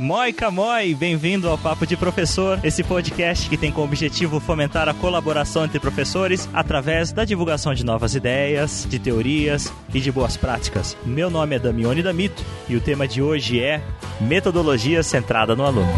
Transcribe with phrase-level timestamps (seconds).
[0.00, 4.94] Moica Moi, bem-vindo ao Papo de Professor, esse podcast que tem como objetivo fomentar a
[4.94, 10.96] colaboração entre professores através da divulgação de novas ideias, de teorias e de boas práticas.
[11.04, 13.82] Meu nome é Damione Damito e o tema de hoje é
[14.18, 15.92] Metodologia Centrada no Aluno.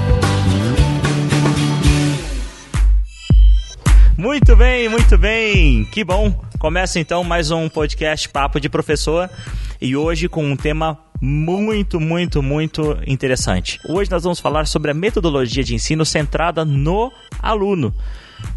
[4.19, 6.45] Muito bem, muito bem, que bom!
[6.59, 9.31] Começa então mais um podcast Papo de Professor
[9.81, 13.79] e hoje com um tema muito, muito, muito interessante.
[13.89, 17.95] Hoje nós vamos falar sobre a metodologia de ensino centrada no aluno.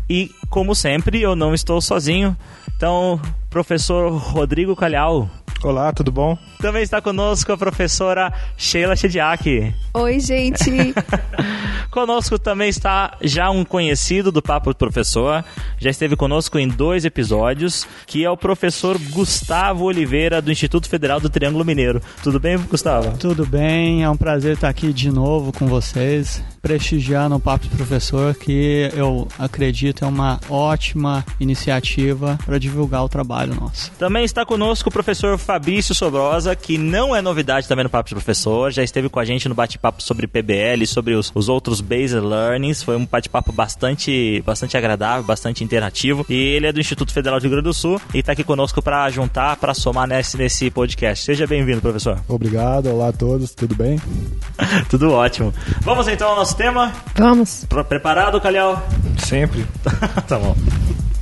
[0.10, 2.36] E, como sempre, eu não estou sozinho.
[2.76, 5.30] Então, professor Rodrigo Calhau.
[5.66, 6.38] Olá, tudo bom?
[6.60, 9.74] Também está conosco a professora Sheila Chediak.
[9.96, 10.94] Oi, gente.
[11.90, 15.44] conosco também está já um conhecido do Papo do Professor,
[15.80, 21.20] já esteve conosco em dois episódios, que é o professor Gustavo Oliveira, do Instituto Federal
[21.20, 22.00] do Triângulo Mineiro.
[22.22, 23.18] Tudo bem, Gustavo?
[23.18, 27.78] Tudo bem, é um prazer estar aqui de novo com vocês, prestigiando o Papo do
[27.78, 33.92] Professor, que eu acredito é uma ótima iniciativa para divulgar o trabalho nosso.
[34.00, 38.16] Também está conosco o professor Fabrício Sobrosa, que não é novidade também no Papo do
[38.16, 42.20] Professor, já esteve com a gente no bate-papo sobre PBL, sobre os, os outros Base
[42.20, 42.82] Learnings.
[42.82, 46.26] Foi um bate-papo bastante, bastante agradável, bastante interativo.
[46.28, 48.82] E ele é do Instituto Federal de Rio Grande do Sul e está aqui conosco
[48.82, 51.26] para juntar, para somar nesse, nesse podcast.
[51.26, 52.20] Seja bem-vindo, professor.
[52.28, 54.02] Obrigado, olá a todos, tudo bem?
[54.90, 55.54] tudo ótimo.
[55.82, 56.92] Vamos então ao nosso tema?
[57.16, 57.66] Vamos.
[57.88, 58.82] Preparado, Calhau?
[59.18, 59.66] Sempre.
[60.28, 60.56] tá bom.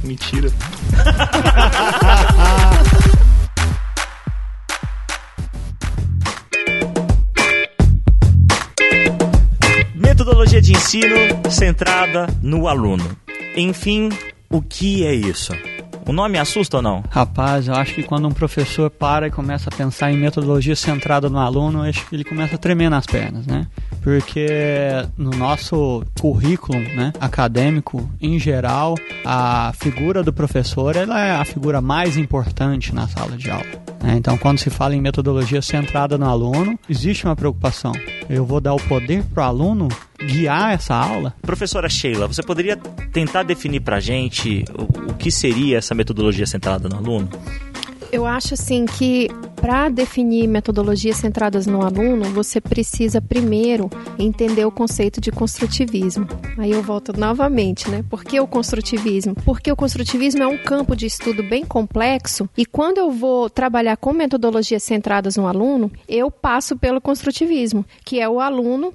[0.03, 0.49] Mentira.
[9.95, 11.15] Metodologia de ensino
[11.49, 13.17] centrada no aluno.
[13.55, 14.09] Enfim,
[14.49, 15.53] o que é isso?
[16.05, 17.03] O nome assusta ou não?
[17.09, 21.29] Rapaz, eu acho que quando um professor para e começa a pensar em metodologia centrada
[21.29, 23.67] no aluno, eu acho que ele começa a tremer nas pernas, né?
[24.03, 24.47] Porque
[25.17, 28.95] no nosso currículo né, acadêmico, em geral,
[29.25, 33.65] a figura do professor ela é a figura mais importante na sala de aula.
[34.01, 34.15] Né?
[34.17, 37.93] Então, quando se fala em metodologia centrada no aluno, existe uma preocupação.
[38.29, 39.87] Eu vou dar o poder para o aluno
[40.21, 41.33] guiar essa aula?
[41.41, 42.75] Professora Sheila, você poderia
[43.11, 47.29] tentar definir para a gente o, o que seria essa metodologia centrada no aluno?
[48.11, 49.27] Eu acho assim que
[49.63, 56.27] para definir metodologias centradas no aluno, você precisa primeiro entender o conceito de construtivismo.
[56.57, 58.03] Aí eu volto novamente, né?
[58.09, 59.33] Por que o construtivismo?
[59.45, 63.95] Porque o construtivismo é um campo de estudo bem complexo e quando eu vou trabalhar
[63.95, 68.93] com metodologias centradas no aluno, eu passo pelo construtivismo, que é o aluno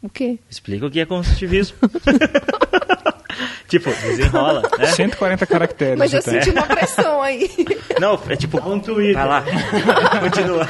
[0.00, 0.38] o quê?
[0.48, 1.76] Explica o que é construtivismo.
[3.68, 4.86] tipo, desenrola, né?
[4.86, 5.98] 140 caracteres.
[5.98, 7.50] Mas eu senti uma pressão aí.
[8.00, 8.58] Não, é tipo...
[8.68, 9.14] Um Twitter.
[9.14, 9.44] Vai lá.
[10.20, 10.66] Continua.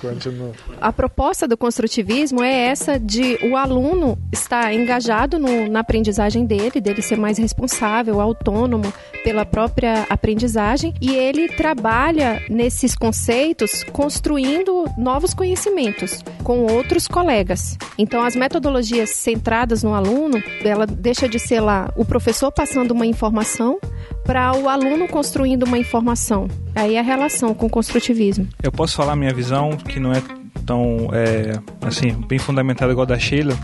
[0.00, 0.52] Continua.
[0.80, 6.80] A proposta do construtivismo é essa de o aluno estar engajado no, na aprendizagem dele,
[6.80, 8.92] dele ser mais responsável, autônomo
[9.22, 17.76] pela própria aprendizagem e ele trabalha nesses conceitos construindo novos conhecimentos com outros colegas.
[17.98, 21.59] Então as metodologias centradas no aluno, ela deixa de ser
[21.96, 23.78] o professor passando uma informação
[24.24, 26.48] para o aluno construindo uma informação.
[26.74, 28.48] Aí a relação com o construtivismo.
[28.62, 30.22] Eu posso falar minha visão, que não é
[30.64, 33.56] tão é, assim bem fundamentada igual a da Sheila,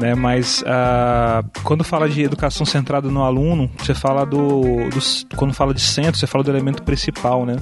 [0.00, 0.14] né?
[0.14, 5.74] Mas ah, quando fala de educação centrada no aluno, você fala do, do, quando fala
[5.74, 7.56] de centro, você fala do elemento principal, né?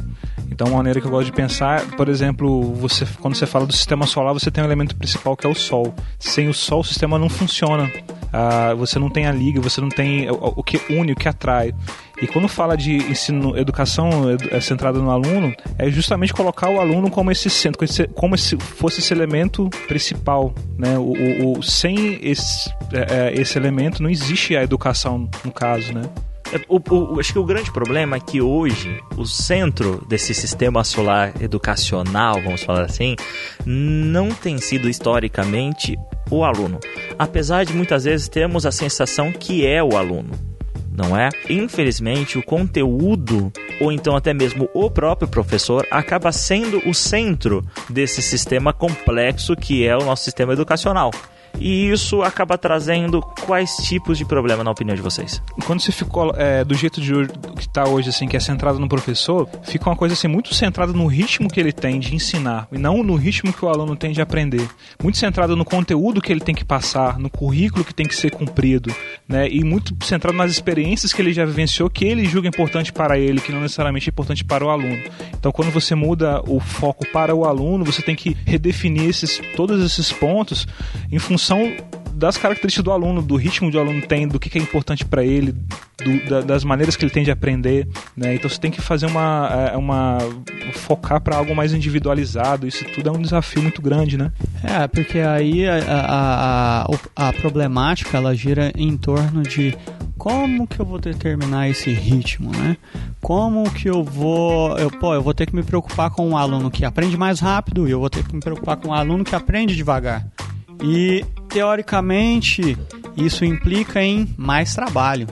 [0.59, 3.73] Então, uma maneira que eu gosto de pensar, por exemplo, você quando você fala do
[3.73, 5.95] sistema solar, você tem um elemento principal que é o Sol.
[6.19, 7.89] Sem o Sol, o sistema não funciona.
[8.33, 11.29] Ah, você não tem a liga, você não tem o, o que une, o que
[11.29, 11.73] atrai.
[12.21, 14.11] E quando fala de ensino, educação
[14.51, 17.79] é centrada no aluno, é justamente colocar o aluno como esse centro,
[18.13, 20.99] como se fosse esse elemento principal, né?
[20.99, 25.93] O, o, o sem esse, é, é, esse elemento não existe a educação no caso,
[25.95, 26.03] né?
[26.69, 31.33] O, o, acho que o grande problema é que hoje o centro desse sistema solar
[31.43, 33.17] educacional, vamos falar assim,
[33.67, 35.97] não tem sido historicamente
[36.31, 36.81] o aluno.
[37.19, 40.49] Apesar de muitas vezes termos a sensação que é o aluno
[40.99, 41.29] não é?
[41.49, 48.21] Infelizmente, o conteúdo, ou então até mesmo o próprio professor, acaba sendo o centro desse
[48.21, 51.13] sistema complexo que é o nosso sistema educacional.
[51.61, 55.43] E isso acaba trazendo quais tipos de problema na opinião de vocês?
[55.67, 57.13] Quando você ficou é, do jeito de
[57.57, 60.93] que está hoje, assim, que é centrado no professor, fica uma coisa assim muito centrada
[60.93, 64.13] no ritmo que ele tem de ensinar e não no ritmo que o aluno tem
[64.13, 64.69] de aprender.
[65.03, 68.31] Muito centrado no conteúdo que ele tem que passar, no currículo que tem que ser
[68.31, 68.95] cumprido,
[69.29, 69.49] né?
[69.49, 73.41] E muito centrado nas experiências que ele já vivenciou, que ele julga importante para ele,
[73.41, 74.99] que não necessariamente é importante para o aluno.
[75.39, 79.85] Então, quando você muda o foco para o aluno, você tem que redefinir esses, todos
[79.85, 80.67] esses pontos
[81.13, 81.71] em função
[82.19, 85.25] das características do aluno, do ritmo que o aluno tem, do que, é importante para
[85.25, 87.87] ele, do, da, das maneiras que ele tem de aprender,
[88.17, 88.35] né?
[88.35, 90.19] Então você tem que fazer uma, é, uma
[90.73, 92.67] focar para algo mais individualizado.
[92.67, 94.33] Isso tudo é um desafio muito grande, né?
[94.65, 99.77] É, porque aí a, a, a, a problemática ela gira em torno de
[100.19, 102.77] como que eu vou determinar esse ritmo, né?
[103.21, 106.69] Como que eu vou, eu, pô, eu vou ter que me preocupar com um aluno
[106.69, 109.37] que aprende mais rápido e eu vou ter que me preocupar com um aluno que
[109.37, 110.27] aprende devagar.
[110.83, 112.77] E teoricamente
[113.17, 115.27] isso implica em mais trabalho.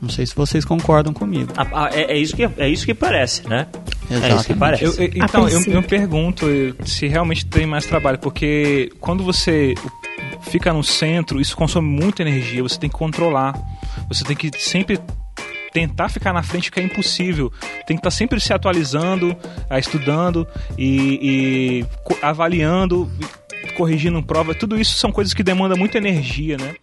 [0.00, 1.52] Não sei se vocês concordam comigo.
[1.92, 3.66] é, é, isso que, é isso que parece, né?
[4.10, 4.32] Exatamente.
[4.32, 4.84] É isso que parece.
[4.84, 6.46] Eu, eu, então, eu, eu pergunto
[6.84, 9.74] se realmente tem mais trabalho, porque quando você
[10.42, 13.54] fica no centro, isso consome muita energia, você tem que controlar.
[14.08, 15.00] Você tem que sempre
[15.72, 17.52] tentar ficar na frente que é impossível.
[17.86, 19.36] Tem que estar sempre se atualizando,
[19.78, 20.46] estudando
[20.78, 21.86] e, e
[22.22, 23.10] avaliando
[23.76, 26.74] corrigindo prova, tudo isso são coisas que demandam muita energia, né?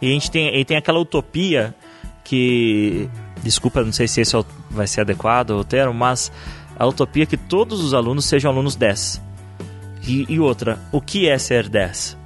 [0.00, 1.74] E a gente tem, e tem aquela utopia
[2.24, 3.08] que.
[3.42, 6.30] Desculpa, não sei se esse é vai ser adequado o termo, mas
[6.78, 9.20] a utopia é que todos os alunos sejam alunos 10.
[10.06, 12.19] E, e outra, o que é ser 10?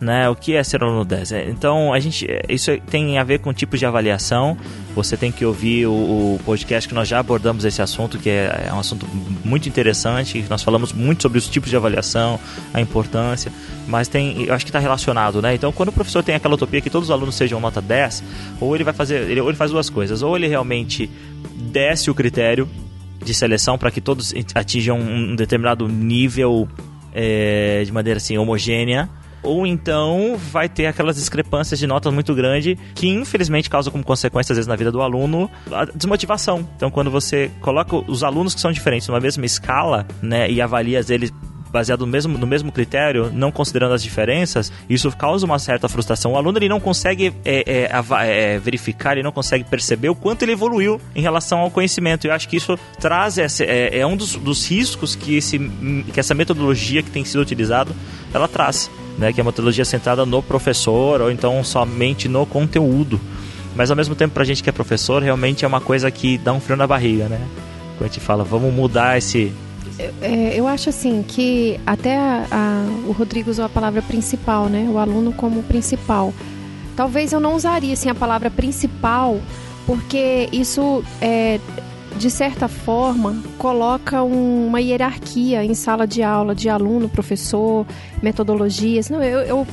[0.00, 0.28] Né?
[0.28, 1.32] O que é ser aluno 10?
[1.32, 4.56] É, então, a gente, é, isso tem a ver com tipos de avaliação.
[4.94, 8.66] Você tem que ouvir o, o podcast que nós já abordamos esse assunto, que é,
[8.68, 9.06] é um assunto
[9.44, 10.44] muito interessante.
[10.48, 12.38] Nós falamos muito sobre os tipos de avaliação,
[12.72, 13.52] a importância,
[13.86, 15.54] mas tem, eu acho que está relacionado, né?
[15.54, 18.22] Então, quando o professor tem aquela utopia que todos os alunos sejam nota 10,
[18.60, 21.10] ou ele vai fazer, ele, ou ele faz duas coisas, ou ele realmente
[21.54, 22.68] desce o critério
[23.24, 26.68] de seleção para que todos atinjam um determinado nível
[27.12, 29.08] é, de maneira assim homogênea
[29.42, 34.52] ou então vai ter aquelas discrepâncias de notas muito grande que infelizmente causa como consequência
[34.52, 36.68] às vezes na vida do aluno a desmotivação.
[36.76, 41.00] Então quando você coloca os alunos que são diferentes numa mesma escala, né, e avalia
[41.08, 41.32] eles
[41.70, 46.32] baseado no mesmo, no mesmo critério, não considerando as diferenças, isso causa uma certa frustração.
[46.32, 47.90] O aluno ele não consegue é, é,
[48.26, 52.26] é, verificar, ele não consegue perceber o quanto ele evoluiu em relação ao conhecimento.
[52.26, 55.58] Eu acho que isso traz é, é um dos, dos riscos que, esse,
[56.12, 57.92] que essa metodologia que tem sido utilizada
[58.32, 63.20] ela traz né, que é uma metodologia centrada no professor ou então somente no conteúdo.
[63.74, 66.38] Mas ao mesmo tempo, para a gente que é professor, realmente é uma coisa que
[66.38, 67.40] dá um frio na barriga, né?
[67.96, 69.52] Quando a gente fala, vamos mudar esse.
[70.20, 74.88] É, eu acho assim que até a, a, o Rodrigo usou a palavra principal, né?
[74.90, 76.32] O aluno como principal.
[76.96, 79.40] Talvez eu não usaria assim, a palavra principal,
[79.86, 81.60] porque isso é,
[82.16, 87.86] de certa forma, coloca um, uma hierarquia em sala de aula de aluno, professor,
[88.20, 89.08] metodologias.
[89.08, 89.66] Não, eu, eu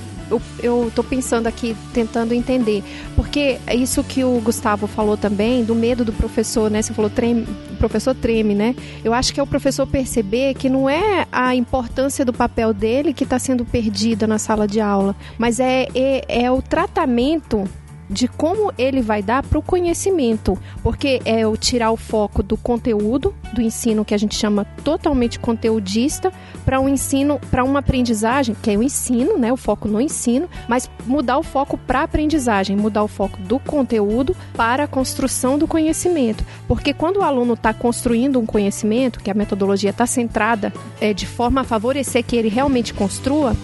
[0.61, 2.83] eu estou pensando aqui, tentando entender.
[3.15, 6.81] Porque é isso que o Gustavo falou também, do medo do professor, né?
[6.81, 8.75] Você falou, treme, o professor treme, né?
[9.03, 13.13] Eu acho que é o professor perceber que não é a importância do papel dele
[13.13, 17.67] que está sendo perdida na sala de aula, mas é, é, é o tratamento
[18.09, 22.57] de como ele vai dar para o conhecimento, porque é o tirar o foco do
[22.57, 26.31] conteúdo do ensino que a gente chama totalmente conteudista
[26.63, 30.49] para um ensino, para uma aprendizagem, que é o ensino, né, o foco no ensino,
[30.67, 35.57] mas mudar o foco para a aprendizagem, mudar o foco do conteúdo para a construção
[35.57, 40.73] do conhecimento, porque quando o aluno está construindo um conhecimento, que a metodologia está centrada
[40.99, 43.55] é, de forma a favorecer que ele realmente construa,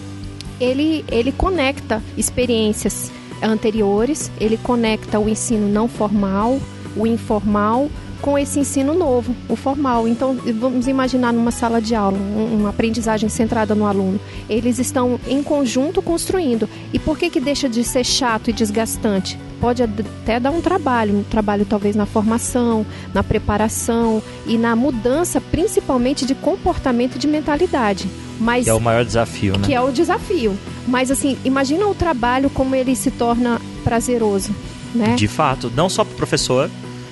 [0.60, 3.10] ele, ele conecta experiências
[3.42, 6.60] anteriores, ele conecta o ensino não formal,
[6.96, 7.90] o informal,
[8.22, 10.06] com esse ensino novo, o formal.
[10.06, 14.18] Então, vamos imaginar numa sala de aula, uma aprendizagem centrada no aluno.
[14.48, 16.68] Eles estão em conjunto construindo.
[16.92, 19.38] E por que, que deixa de ser chato e desgastante?
[19.60, 25.40] Pode até dar um trabalho, um trabalho talvez na formação, na preparação e na mudança,
[25.40, 28.08] principalmente de comportamento e de mentalidade.
[28.42, 29.66] Mas, que é o maior desafio, né?
[29.66, 30.58] Que é o desafio.
[30.88, 34.54] Mas assim, imagina o trabalho como ele se torna prazeroso,
[34.92, 35.14] né?
[35.14, 36.68] De fato, não só para o professor,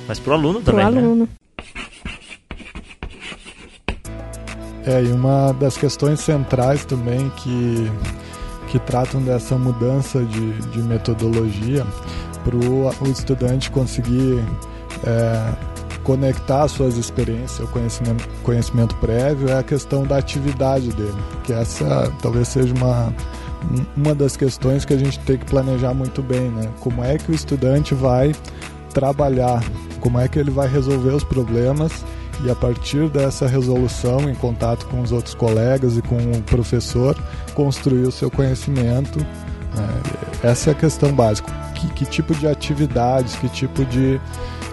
[0.09, 0.85] mas para o aluno também.
[0.85, 1.23] Para o aluno.
[1.23, 1.29] Né?
[4.87, 7.93] É, e uma das questões centrais também que,
[8.69, 11.87] que tratam dessa mudança de, de metodologia
[12.43, 14.43] para o estudante conseguir
[15.05, 15.70] é,
[16.11, 21.15] conectar suas experiências, o conhecimento, conhecimento prévio, é a questão da atividade dele,
[21.45, 23.15] que essa talvez seja uma,
[23.97, 26.69] uma das questões que a gente tem que planejar muito bem, né?
[26.81, 28.35] Como é que o estudante vai
[28.93, 29.63] trabalhar,
[30.01, 32.05] como é que ele vai resolver os problemas
[32.45, 37.17] e a partir dessa resolução, em contato com os outros colegas e com o professor,
[37.55, 39.21] construir o seu conhecimento.
[39.21, 39.89] Né?
[40.43, 41.53] Essa é a questão básica.
[41.77, 44.21] Que, que tipo de atividades, que tipo de,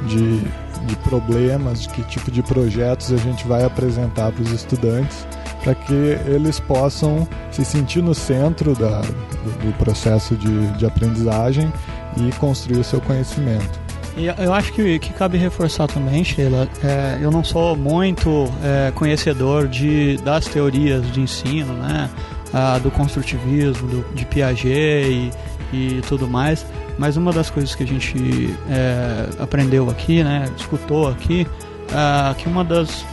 [0.06, 5.25] de, de problemas, que tipo de projetos a gente vai apresentar para os estudantes
[5.63, 11.72] para que eles possam se sentir no centro da, do, do processo de, de aprendizagem
[12.16, 13.88] e construir o seu conhecimento.
[14.16, 18.92] E eu acho que, que cabe reforçar também, Sheila, é, eu não sou muito é,
[18.92, 22.10] conhecedor de, das teorias de ensino, né?
[22.54, 25.32] Ah, do construtivismo, do, de Piaget e,
[25.72, 26.66] e tudo mais,
[26.98, 31.48] mas uma das coisas que a gente é, aprendeu aqui, né, escutou aqui,
[31.92, 33.06] é, que uma das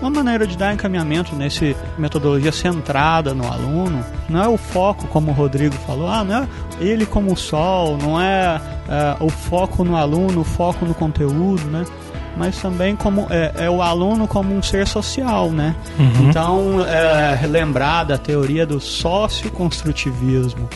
[0.00, 5.30] uma maneira de dar encaminhamento nesse metodologia centrada no aluno não é o foco, como
[5.30, 6.48] o Rodrigo falou, ah, não é
[6.80, 11.64] ele como o sol, não é, é o foco no aluno, o foco no conteúdo,
[11.66, 11.84] né?
[12.36, 15.74] mas também como é, é, o aluno como um ser social, né?
[15.98, 16.28] Uhum.
[16.28, 20.68] Então, é, lembrar da teoria do socioconstrutivismo,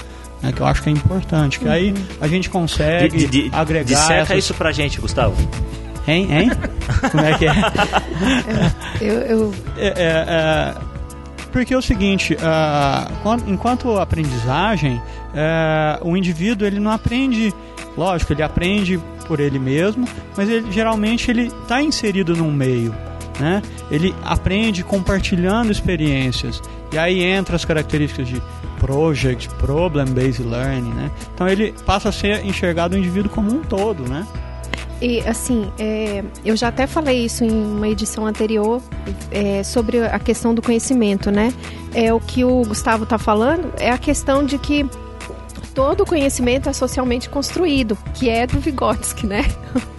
[0.42, 1.72] né, que eu acho que é importante, que uhum.
[1.72, 3.84] aí a gente consegue de, de, agregar...
[3.84, 4.38] Disseca essas...
[4.38, 5.36] isso pra gente, Gustavo.
[6.06, 6.28] Hein?
[6.30, 6.50] Hein?
[7.10, 7.52] Como é que é?
[9.00, 9.54] eu, eu...
[9.76, 10.74] É, é, é,
[11.52, 17.52] porque é o seguinte, uh, enquanto aprendizagem, uh, o indivíduo ele não aprende,
[17.96, 22.94] lógico, ele aprende por ele mesmo, mas ele geralmente ele está inserido num meio,
[23.38, 23.62] né?
[23.90, 28.42] Ele aprende compartilhando experiências e aí entra as características de
[28.78, 31.10] project, problem based learning, né?
[31.34, 34.26] Então ele passa a ser enxergado o indivíduo como um todo, né?
[35.00, 38.82] E assim, é, eu já até falei isso em uma edição anterior
[39.30, 41.52] é, sobre a questão do conhecimento, né?
[41.94, 44.84] É o que o Gustavo está falando é a questão de que
[45.72, 49.44] todo conhecimento é socialmente construído, que é do Vygotsky, né?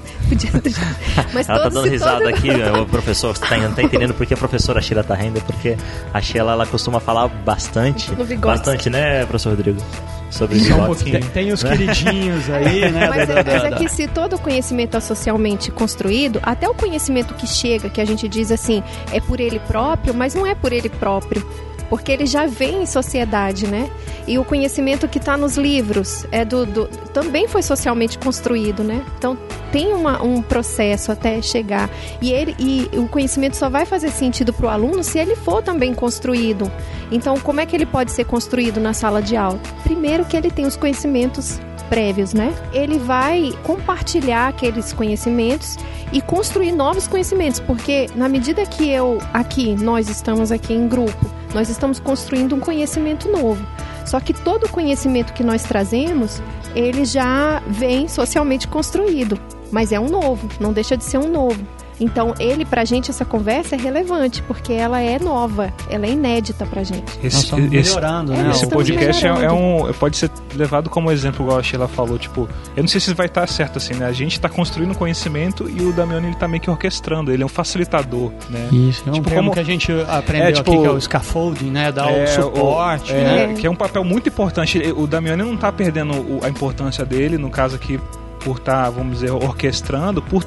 [1.34, 2.28] Mas Ela tá dando risada todo...
[2.30, 5.78] aqui, o professor tá, não tá entendendo porque a professora Sheila tá rindo, porque
[6.14, 8.12] a Sheila ela costuma falar bastante.
[8.38, 9.82] Bastante, né, professor Rodrigo?
[10.30, 11.26] sobre Só um pouquinho.
[11.32, 13.10] Tem os queridinhos aí, né?
[13.10, 17.48] Mas, da, mas é que se todo conhecimento é socialmente construído, até o conhecimento que
[17.48, 20.90] chega, que a gente diz assim, é por ele próprio, mas não é por ele
[20.90, 21.46] próprio
[21.90, 23.90] porque ele já vem em sociedade, né?
[24.28, 29.04] E o conhecimento que está nos livros é do, do, também foi socialmente construído, né?
[29.18, 29.38] Então
[29.72, 31.90] tem uma, um processo até chegar
[32.22, 35.64] e ele e o conhecimento só vai fazer sentido para o aluno se ele for
[35.64, 36.72] também construído.
[37.12, 39.60] Então como é que ele pode ser construído na sala de aula?
[39.84, 42.54] Primeiro que ele tem os conhecimentos prévios, né?
[42.72, 45.78] Ele vai compartilhar aqueles conhecimentos
[46.14, 51.30] e construir novos conhecimentos, porque na medida que eu aqui, nós estamos aqui em grupo,
[51.54, 53.66] nós estamos construindo um conhecimento novo.
[54.06, 56.42] Só que todo o conhecimento que nós trazemos,
[56.76, 59.40] ele já vem socialmente construído,
[59.72, 61.60] mas é um novo, não deixa de ser um novo.
[62.00, 66.66] Então, ele, pra gente, essa conversa é relevante, porque ela é nova, ela é inédita
[66.66, 67.20] pra gente.
[67.24, 68.50] Esse, Nós melhorando, esse, né?
[68.52, 69.92] Esse podcast é, é, um.
[69.94, 73.26] pode ser levado como exemplo, igual a Sheila falou, tipo, eu não sei se vai
[73.26, 74.06] estar certo assim, né?
[74.06, 77.46] A gente tá construindo conhecimento e o Damiano ele tá meio que orquestrando, ele é
[77.46, 78.70] um facilitador, né?
[78.72, 81.02] Isso, é um tipo, como que a gente aprendeu é, tipo, aqui, que é o
[81.02, 81.92] scaffolding, né?
[81.92, 83.54] Dar é, o suporte, o, é, né?
[83.56, 84.80] Que é um papel muito importante.
[84.96, 88.00] O Damiano não tá perdendo a importância dele, no caso aqui,
[88.40, 90.44] por estar, tá, vamos dizer, orquestrando, por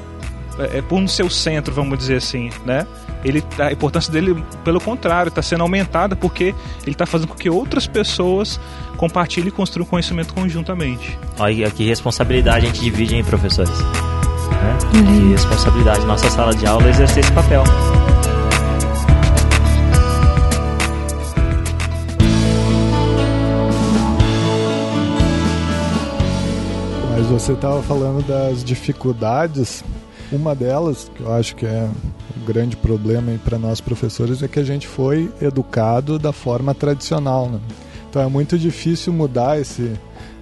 [0.58, 2.86] é, é, por no seu centro, vamos dizer assim, né?
[3.24, 7.48] Ele, a importância dele, pelo contrário, está sendo aumentada porque ele está fazendo com que
[7.48, 8.60] outras pessoas
[8.96, 11.18] compartilhem e construam conhecimento conjuntamente.
[11.38, 13.78] Olha que responsabilidade a gente divide, hein, professores?
[13.80, 14.78] Né?
[14.90, 17.62] Que responsabilidade nossa sala de aula exercer esse papel.
[27.10, 29.84] Mas você estava falando das dificuldades
[30.32, 31.88] uma delas, que eu acho que é
[32.36, 37.48] um grande problema para nós professores, é que a gente foi educado da forma tradicional.
[37.48, 37.60] Né?
[38.08, 39.92] Então é muito difícil mudar esse,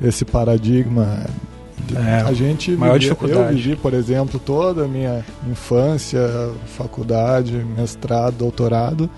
[0.02, 1.24] esse paradigma.
[1.94, 3.40] É, a gente maior dificuldade.
[3.40, 6.20] eu vivi, por exemplo, toda a minha infância,
[6.76, 9.10] faculdade, mestrado, doutorado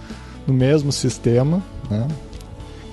[0.46, 2.06] no mesmo sistema, né?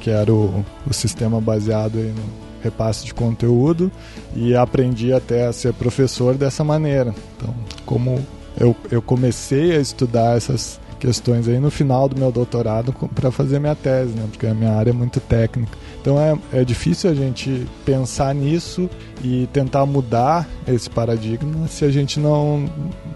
[0.01, 3.91] que era o, o sistema baseado no repasse de conteúdo
[4.35, 7.13] e aprendi até a ser professor dessa maneira.
[7.37, 7.53] Então,
[7.85, 8.25] como
[8.59, 13.59] eu, eu comecei a estudar essas questões aí no final do meu doutorado para fazer
[13.59, 14.27] minha tese, né?
[14.29, 15.71] Porque a minha área é muito técnica.
[16.01, 18.89] Então é, é difícil a gente pensar nisso
[19.23, 22.69] e tentar mudar esse paradigma se a gente não,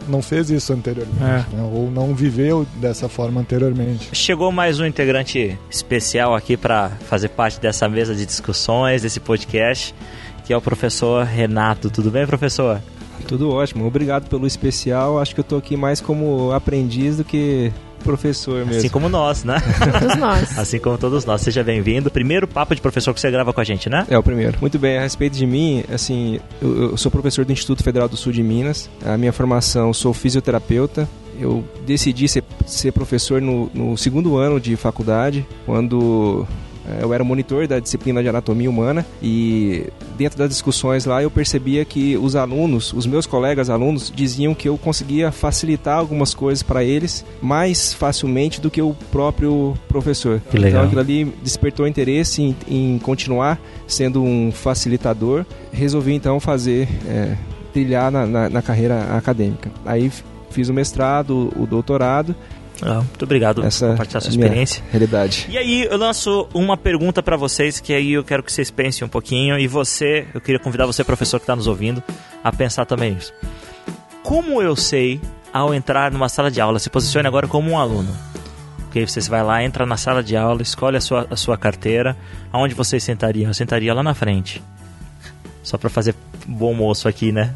[0.08, 1.56] não fez isso anteriormente, é.
[1.56, 1.72] né?
[1.74, 4.10] ou não viveu dessa forma anteriormente.
[4.14, 9.94] Chegou mais um integrante especial aqui para fazer parte dessa mesa de discussões, desse podcast,
[10.46, 11.90] que é o professor Renato.
[11.90, 12.82] Tudo bem, professor?
[13.28, 13.86] Tudo ótimo.
[13.86, 15.20] Obrigado pelo especial.
[15.20, 17.72] Acho que eu tô aqui mais como aprendiz do que
[18.04, 18.80] professor mesmo.
[18.80, 19.58] Assim como nós, né?
[20.00, 20.60] Todos nós.
[20.60, 21.42] assim como todos nós.
[21.42, 22.12] Seja bem-vindo.
[22.12, 24.06] Primeiro papo de professor que você grava com a gente, né?
[24.10, 24.58] É o primeiro.
[24.60, 28.18] Muito bem, a respeito de mim, assim, eu, eu sou professor do Instituto Federal do
[28.18, 28.90] Sul de Minas.
[29.06, 31.08] A minha formação, sou fisioterapeuta.
[31.40, 36.46] Eu decidi ser, ser professor no, no segundo ano de faculdade, quando
[37.02, 39.88] eu era monitor da disciplina de anatomia humana e
[40.18, 44.68] dentro das discussões lá eu percebia que os alunos, os meus colegas alunos, diziam que
[44.68, 50.42] eu conseguia facilitar algumas coisas para eles mais facilmente do que o próprio professor.
[50.52, 50.70] Que legal.
[50.70, 55.46] Então aquilo ali despertou interesse em, em continuar sendo um facilitador.
[55.72, 57.36] Resolvi então fazer, é,
[57.72, 59.72] trilhar na, na, na carreira acadêmica.
[59.86, 60.12] Aí
[60.50, 62.36] fiz o mestrado, o doutorado
[62.86, 64.84] ah, muito obrigado Essa por compartilhar sua é a minha experiência.
[64.92, 65.46] realidade.
[65.50, 69.06] E aí, eu lanço uma pergunta pra vocês, que aí eu quero que vocês pensem
[69.06, 69.58] um pouquinho.
[69.58, 72.04] E você, eu queria convidar você, professor que está nos ouvindo,
[72.44, 73.34] a pensar também nisso.
[74.22, 75.20] Como eu sei,
[75.52, 78.14] ao entrar numa sala de aula, se posicione agora como um aluno.
[78.84, 82.16] Porque você vai lá, entra na sala de aula, escolhe a sua, a sua carteira.
[82.52, 83.48] Aonde você sentaria?
[83.48, 84.62] Eu sentaria lá na frente.
[85.64, 86.14] Só pra fazer
[86.46, 87.52] bom moço aqui, né?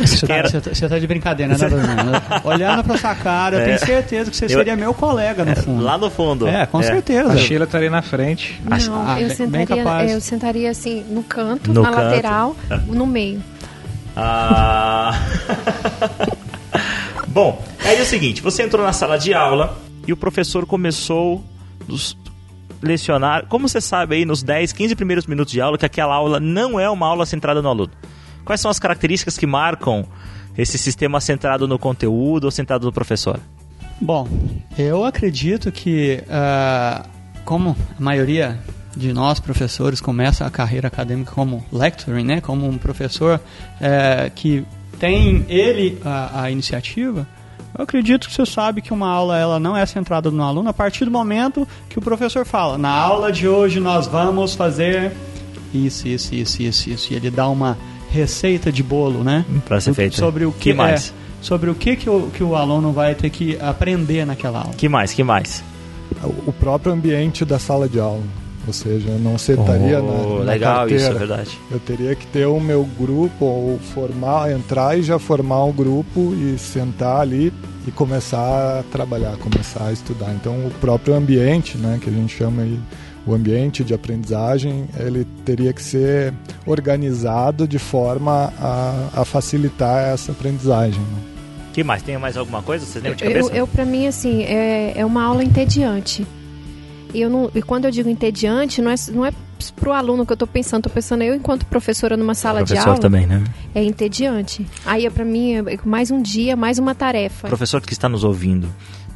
[0.00, 1.84] Você tá, você tá- você tá de brincadeira, né, Bruno?
[2.44, 3.64] Olhando pra sua cara, eu É.
[3.64, 5.84] tenho certeza que você Eu- seria meu colega, no fundo.
[5.84, 6.48] Lá no fundo.
[6.48, 7.38] É, com A certeza.
[7.38, 8.60] Sheila estaria na frente.
[8.64, 8.76] Não,
[9.06, 12.02] Ah, eu, bem- sentaria, eu sentaria assim no canto, No na canto.
[12.06, 12.56] lateral,
[12.88, 13.40] no meio.
[14.16, 15.16] Ah...
[17.28, 21.42] Bom, aí é o seguinte, você entrou na sala de aula e o professor começou
[21.88, 22.16] nos
[22.82, 23.46] lecionar.
[23.46, 26.78] Como você sabe aí nos 10, 15 primeiros minutos de aula que aquela aula não
[26.78, 27.92] é uma aula centrada no aluno?
[28.44, 30.04] Quais são as características que marcam
[30.56, 33.38] esse sistema centrado no conteúdo ou centrado no professor?
[34.00, 34.28] Bom,
[34.76, 37.06] eu acredito que, ah,
[37.44, 38.58] como a maioria
[38.96, 43.40] de nós professores começa a carreira acadêmica como lecturing, né, como um professor
[43.80, 44.64] eh, que
[44.98, 47.26] tem ele a, a iniciativa,
[47.76, 50.72] eu acredito que você sabe que uma aula ela não é centrada no aluno a
[50.74, 55.12] partir do momento que o professor fala, na aula de hoje nós vamos fazer
[55.72, 57.78] isso, isso, isso, isso, isso, e ele dá uma
[58.10, 59.44] receita de bolo, né?
[59.66, 60.16] Pra ser feito.
[60.16, 61.08] Sobre o Que que, mais?
[61.08, 61.12] é,
[61.42, 64.74] sobre o que, que, o, que o aluno vai ter que aprender naquela aula.
[64.74, 65.14] Que mais?
[65.14, 65.64] Que mais?
[66.46, 68.22] O próprio ambiente da sala de aula.
[68.66, 71.02] Ou seja, eu não sentaria Oh, na, na legal carteira.
[71.02, 71.58] isso, é verdade.
[71.70, 76.32] Eu teria que ter o meu grupo, ou formar, entrar e já formar um grupo
[76.34, 77.52] e sentar ali
[77.86, 80.32] e começar a trabalhar, começar a estudar.
[80.34, 82.78] Então, o próprio ambiente, né, que a gente chama aí,
[83.26, 86.32] o ambiente de aprendizagem, ele teria que ser
[86.64, 91.00] organizado de forma a, a facilitar essa aprendizagem.
[91.00, 91.18] né?
[91.72, 92.02] Que mais?
[92.02, 92.84] Tem mais alguma coisa?
[92.84, 93.52] Vocês lembram de Eu, cabeça?
[93.56, 96.26] eu para mim, assim, é, é uma aula entediante.
[97.12, 99.32] E, eu não, e quando eu digo entediante, não é, não é
[99.76, 102.90] pro aluno que eu tô pensando, tô pensando eu enquanto professora numa sala de Professor
[102.90, 103.44] aula, também, né?
[103.74, 104.66] é entediante.
[104.84, 107.48] Aí, para mim, é mais um dia, mais uma tarefa.
[107.48, 108.68] Professor que está nos ouvindo,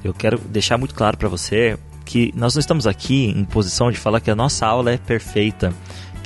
[0.04, 3.98] eu quero deixar muito claro para você que nós não estamos aqui em posição de
[3.98, 5.72] falar que a nossa aula é perfeita.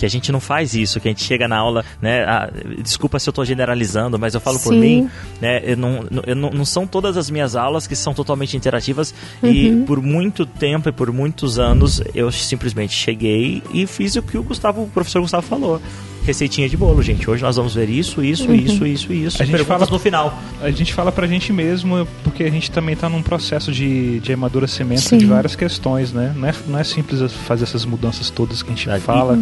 [0.01, 2.25] Que a gente não faz isso, que a gente chega na aula, né?
[2.25, 2.51] ah,
[2.83, 4.81] desculpa se eu estou generalizando, mas eu falo por Sim.
[4.81, 5.11] mim,
[5.43, 5.61] né?
[5.63, 9.85] Eu não, eu não, não são todas as minhas aulas que são totalmente interativas e
[9.87, 14.43] por muito tempo e por muitos anos eu simplesmente cheguei e fiz o que o
[14.43, 15.83] Gustavo, o professor Gustavo falou.
[16.25, 17.29] Receitinha de bolo, gente.
[17.29, 19.43] Hoje nós vamos ver isso, isso, isso, isso e isso.
[19.43, 20.39] A gente Perguntas fala- no final.
[20.61, 24.33] A gente fala pra gente mesmo porque a gente também tá num processo de, de
[24.33, 25.19] amadurecimento Sim.
[25.19, 26.33] de várias questões, né?
[26.37, 29.39] Não é, não é simples fazer essas mudanças todas que a gente fala.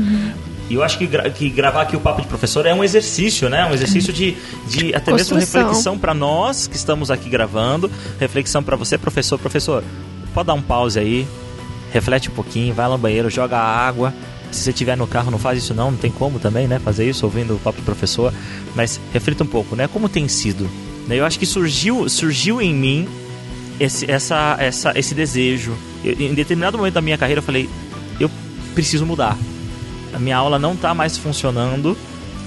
[0.71, 3.49] E eu acho que, gra- que gravar aqui o Papo de Professor é um exercício,
[3.49, 3.67] né?
[3.67, 4.37] Um exercício de,
[4.69, 5.61] de até mesmo Construção.
[5.63, 9.37] reflexão para nós que estamos aqui gravando, reflexão para você, professor.
[9.39, 9.83] Professor,
[10.33, 11.27] pode dar um pause aí,
[11.93, 14.15] reflete um pouquinho, vai lá no banheiro, joga água.
[14.51, 16.79] Se você estiver no carro, não faz isso não, não tem como também, né?
[16.79, 18.33] Fazer isso ouvindo o Papo de Professor.
[18.75, 19.87] Mas reflita um pouco, né?
[19.89, 20.69] Como tem sido?
[21.07, 23.09] Né, Eu acho que surgiu, surgiu em mim
[23.79, 25.73] esse, essa, essa, esse desejo.
[26.05, 27.69] Eu- em determinado momento da minha carreira, eu falei:
[28.19, 28.31] eu
[28.75, 29.37] preciso mudar.
[30.15, 31.97] A minha aula não está mais funcionando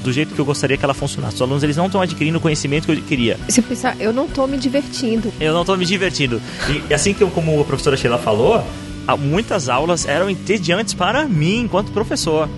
[0.03, 1.35] do jeito que eu gostaria que ela funcionasse.
[1.35, 3.37] Os alunos eles não estão adquirindo o conhecimento que eu queria.
[3.47, 5.31] Se pensar, eu não tô me divertindo.
[5.39, 6.41] Eu não estou me divertindo.
[6.89, 8.65] E assim que eu, como a professora Sheila falou,
[9.17, 12.49] muitas aulas eram entediantes para mim enquanto professor.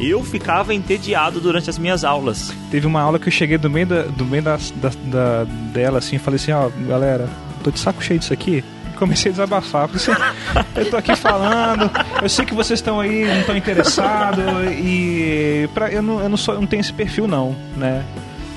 [0.00, 2.52] Eu ficava entediado durante as minhas aulas.
[2.70, 5.98] Teve uma aula que eu cheguei do meio, da, do meio da, da- da- dela
[5.98, 7.28] assim e falei assim, ó, galera,
[7.64, 8.62] tô de saco cheio disso aqui.
[8.96, 10.20] Comecei a desabafar, porque assim,
[10.76, 11.90] eu tô aqui falando,
[12.22, 14.44] eu sei que vocês estão aí, não estão interessados,
[14.80, 18.04] e pra, eu, não, eu, não sou, não tenho esse perfil não, né?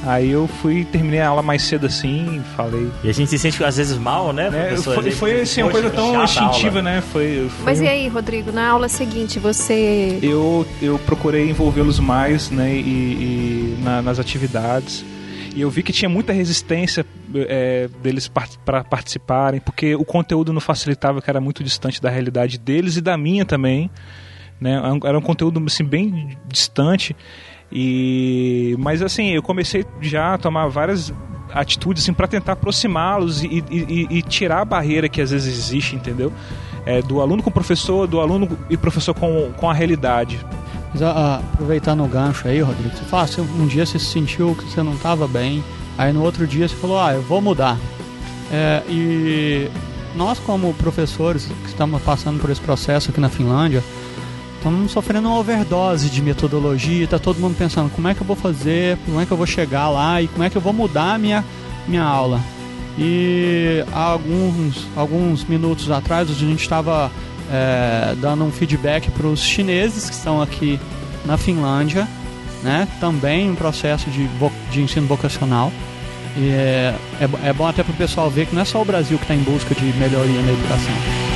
[0.04, 2.90] Aí eu fui, terminei a aula mais cedo assim, falei.
[3.04, 4.76] E a gente se sente às vezes mal, né, Né?
[4.78, 7.02] Foi, gente foi assim, uma "Poxa, coisa tão instintiva, aula." né?
[7.02, 10.18] Foi, foi Mas e aí, Rodrigo, na aula seguinte, você.
[10.24, 15.06] eu, eu procurei envolvê-los mais né, e, e na- nas atividades.
[15.54, 18.28] E eu vi que tinha muita resistência é, deles
[18.66, 23.02] para participarem, porque o conteúdo não facilitava, que era muito distante da realidade deles e
[23.02, 23.92] da minha também.
[24.60, 24.80] Né?
[25.04, 27.16] Era um conteúdo assim, bem distante.
[27.71, 31.13] E mas assim, eu comecei já a tomar várias
[31.53, 35.95] atitudes assim, para tentar aproximá-los e, e, e, tirar a barreira que às vezes existe,
[35.95, 36.31] entendeu?
[36.86, 40.39] É, do aluno com o professor, do aluno e professor com, com a realidade.
[40.93, 44.65] Mas, aproveitando o gancho aí, Rodrigo, você fala, assim, um dia você se sentiu que
[44.65, 45.63] você não estava bem,
[45.97, 47.77] aí no outro dia você falou, ah, eu vou mudar.
[48.51, 49.69] É, e
[50.15, 53.84] nós como professores que estamos passando por esse processo aqui na Finlândia,
[54.62, 58.36] estamos sofrendo uma overdose de metodologia, está todo mundo pensando como é que eu vou
[58.36, 61.15] fazer, como é que eu vou chegar lá e como é que eu vou mudar
[61.15, 61.43] a minha,
[61.88, 62.39] minha aula.
[62.97, 67.12] E há alguns, alguns minutos atrás a gente estava
[67.52, 70.80] é, dando um feedback para os chineses que estão aqui
[71.26, 72.08] na Finlândia,
[72.62, 72.88] né?
[73.00, 74.30] também um processo de,
[74.71, 75.71] de ensino vocacional.
[76.38, 78.86] E é, é, é bom até para o pessoal ver que não é só o
[78.86, 81.31] Brasil que está em busca de melhoria na educação.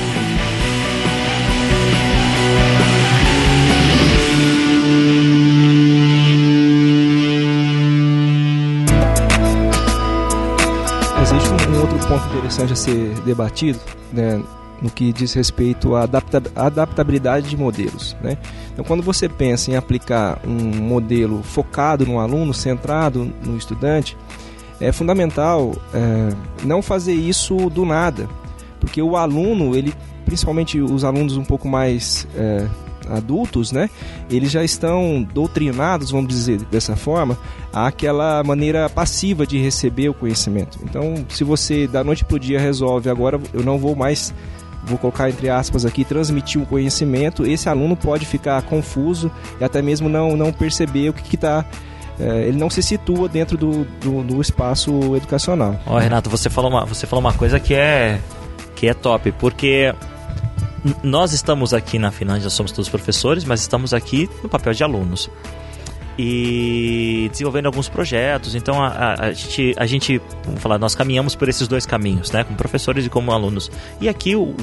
[12.08, 13.80] Ponto interessante a ser debatido,
[14.12, 14.42] né,
[14.82, 16.08] no que diz respeito à
[16.56, 18.16] adaptabilidade de modelos.
[18.22, 18.38] Né?
[18.72, 24.18] Então, quando você pensa em aplicar um modelo focado no aluno, centrado no estudante,
[24.80, 26.30] é fundamental é,
[26.64, 28.28] não fazer isso do nada,
[28.80, 29.94] porque o aluno, ele,
[30.26, 32.68] principalmente os alunos um pouco mais é,
[33.10, 33.90] adultos, né,
[34.30, 37.38] eles já estão doutrinados, vamos dizer dessa forma,
[37.74, 40.80] àquela maneira passiva de receber o conhecimento.
[40.84, 44.34] Então, se você da noite para o dia resolve, agora eu não vou mais
[44.86, 49.82] vou colocar entre aspas aqui, transmitir o conhecimento, esse aluno pode ficar confuso e até
[49.82, 51.66] mesmo não, não perceber o que está.
[52.20, 55.78] É, ele não se situa dentro do, do, do espaço educacional.
[55.86, 58.20] Ó, Renato, você falou, uma, você falou uma coisa que é,
[58.76, 59.94] que é top, porque
[61.04, 65.30] nós estamos aqui na Finlândia, somos todos professores, mas estamos aqui no papel de alunos
[66.18, 68.56] e desenvolvendo alguns projetos.
[68.56, 72.32] Então a, a, a, gente, a gente, vamos falar, nós caminhamos por esses dois caminhos,
[72.32, 73.72] né, como professores e como alunos.
[74.00, 74.54] E aqui, o,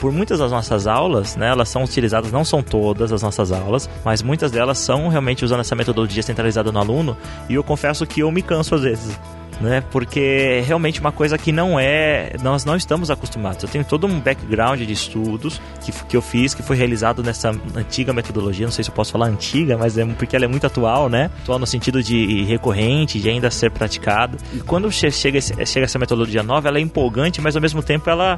[0.00, 3.88] por muitas das nossas aulas, né, elas são utilizadas, não são todas as nossas aulas,
[4.04, 7.16] mas muitas delas são realmente usando essa metodologia centralizada no aluno.
[7.48, 9.18] E eu confesso que eu me canso às vezes
[9.60, 9.82] né?
[9.90, 13.62] Porque é realmente uma coisa que não é, nós não estamos acostumados.
[13.62, 17.50] Eu tenho todo um background de estudos que, que eu fiz, que foi realizado nessa
[17.74, 20.66] antiga metodologia, não sei se eu posso falar antiga, mas é porque ela é muito
[20.66, 21.30] atual, né?
[21.42, 24.36] Atual no sentido de recorrente, de ainda ser praticado.
[24.52, 28.36] E quando chega, chega essa metodologia nova, ela é empolgante, mas ao mesmo tempo ela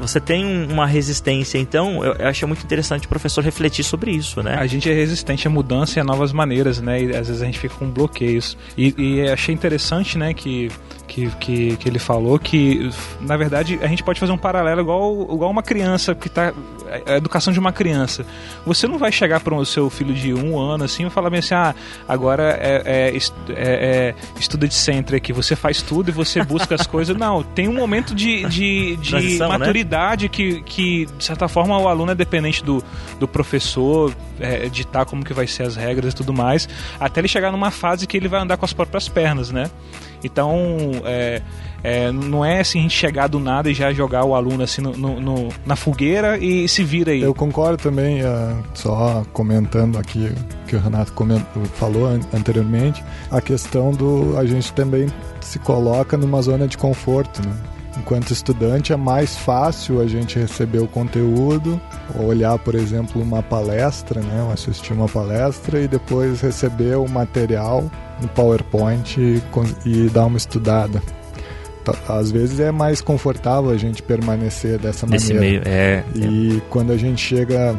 [0.00, 1.58] você tem uma resistência.
[1.58, 4.56] Então, eu, acho muito interessante o professor refletir sobre isso, né?
[4.58, 7.02] A gente é resistente à mudança e a novas maneiras, né?
[7.02, 8.56] E às vezes a gente fica com bloqueios.
[8.76, 10.70] E, e achei interessante, né, que
[11.06, 15.22] que, que, que, ele falou que, na verdade, a gente pode fazer um paralelo igual,
[15.32, 16.52] igual uma criança que está
[17.06, 18.24] a educação de uma criança.
[18.66, 21.38] Você não vai chegar para o seu filho de um ano assim e falar bem
[21.38, 21.74] assim, ah,
[22.08, 26.74] agora é, é, é, é estuda de centro aqui, você faz tudo e você busca
[26.74, 27.16] as coisas.
[27.16, 29.46] Não, tem um momento de, de, de né?
[29.46, 30.30] maturidade né?
[30.30, 32.82] que, que, de certa forma, o aluno é dependente do,
[33.18, 37.28] do professor é, ditar como que vai ser as regras e tudo mais, até ele
[37.28, 39.70] chegar numa fase que ele vai andar com as próprias pernas, né?
[40.22, 41.42] Então, é,
[41.82, 44.80] é, não é assim a gente chegar do nada e já jogar o aluno assim
[44.80, 47.22] no, no, no na fogueira e se vira aí.
[47.22, 53.02] Eu concordo também, uh, só comentando aqui o que o Renato comentou, falou an anteriormente,
[53.30, 55.08] a questão do a gente também
[55.40, 57.54] se coloca numa zona de conforto, né?
[57.98, 61.80] Enquanto estudante é mais fácil a gente receber o conteúdo,
[62.18, 67.90] olhar, por exemplo, uma palestra, né, assistir uma palestra e depois receber o material
[68.22, 69.42] no PowerPoint e,
[69.84, 71.02] e dar uma estudada.
[72.08, 75.40] Às vezes é mais confortável a gente permanecer dessa maneira.
[75.40, 76.60] Meio, é, e é.
[76.70, 77.76] quando a gente chega,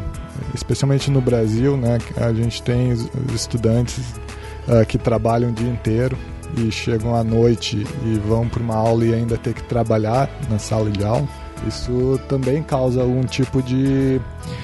[0.53, 2.91] especialmente no Brasil, né, a gente tem
[3.33, 3.99] estudantes
[4.67, 6.17] uh, que trabalham o dia inteiro
[6.57, 10.59] e chegam à noite e vão para uma aula e ainda ter que trabalhar na
[10.59, 11.27] sala de aula.
[11.65, 14.19] Isso também causa algum tipo de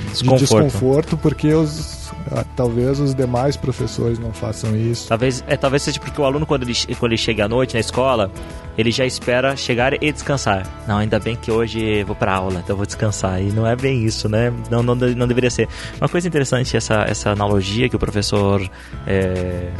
[0.09, 1.98] desconforto, de desconforto porque os
[2.31, 5.07] ah, talvez os demais professores não façam isso.
[5.07, 7.79] Talvez, é, talvez seja porque o aluno, quando ele, quando ele chega à noite na
[7.79, 8.31] escola,
[8.77, 10.65] ele já espera chegar e descansar.
[10.87, 13.41] Não, ainda bem que hoje vou para aula, então vou descansar.
[13.41, 14.53] E não é bem isso, né?
[14.69, 15.67] Não, não, não deveria ser.
[15.99, 18.61] Uma coisa interessante, essa, essa analogia que o professor.
[19.05, 19.71] É...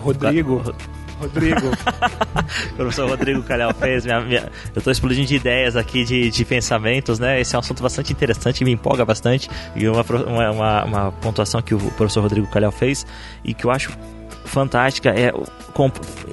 [0.00, 0.74] Rodrigo.
[1.18, 1.70] Rodrigo.
[2.76, 4.04] professor Rodrigo Calhau fez.
[4.04, 7.40] Minha, minha, eu estou explodindo de ideias aqui, de, de pensamentos, né?
[7.40, 9.48] Esse é um assunto bastante interessante, me empolga bastante.
[9.74, 13.06] E uma, uma, uma pontuação que o professor Rodrigo Calhau fez
[13.44, 13.92] e que eu acho
[14.44, 15.32] fantástica é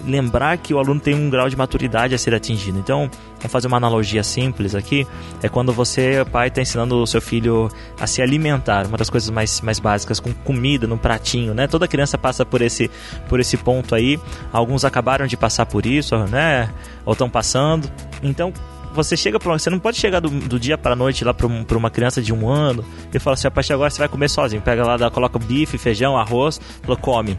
[0.06, 2.78] lembrar que o aluno tem um grau de maturidade a ser atingido.
[2.78, 3.10] Então,
[3.42, 5.06] vamos fazer uma analogia simples aqui:
[5.42, 9.30] é quando você, pai, está ensinando o seu filho a se alimentar, uma das coisas
[9.30, 11.68] mais, mais básicas, com comida no pratinho, né?
[11.68, 12.90] Toda criança passa por esse,
[13.28, 14.20] por esse ponto aí.
[14.52, 16.70] Alguns acabaram de passar por isso, né?
[17.06, 17.90] Ou estão passando.
[18.22, 18.54] Então,
[18.94, 21.66] você chega para você não pode chegar do, do dia para noite lá para um,
[21.76, 24.30] uma criança de um ano e falar assim, a partir de agora você vai comer
[24.30, 24.62] sozinho.
[24.62, 27.38] Pega lá, coloca bife, feijão, arroz, fala, come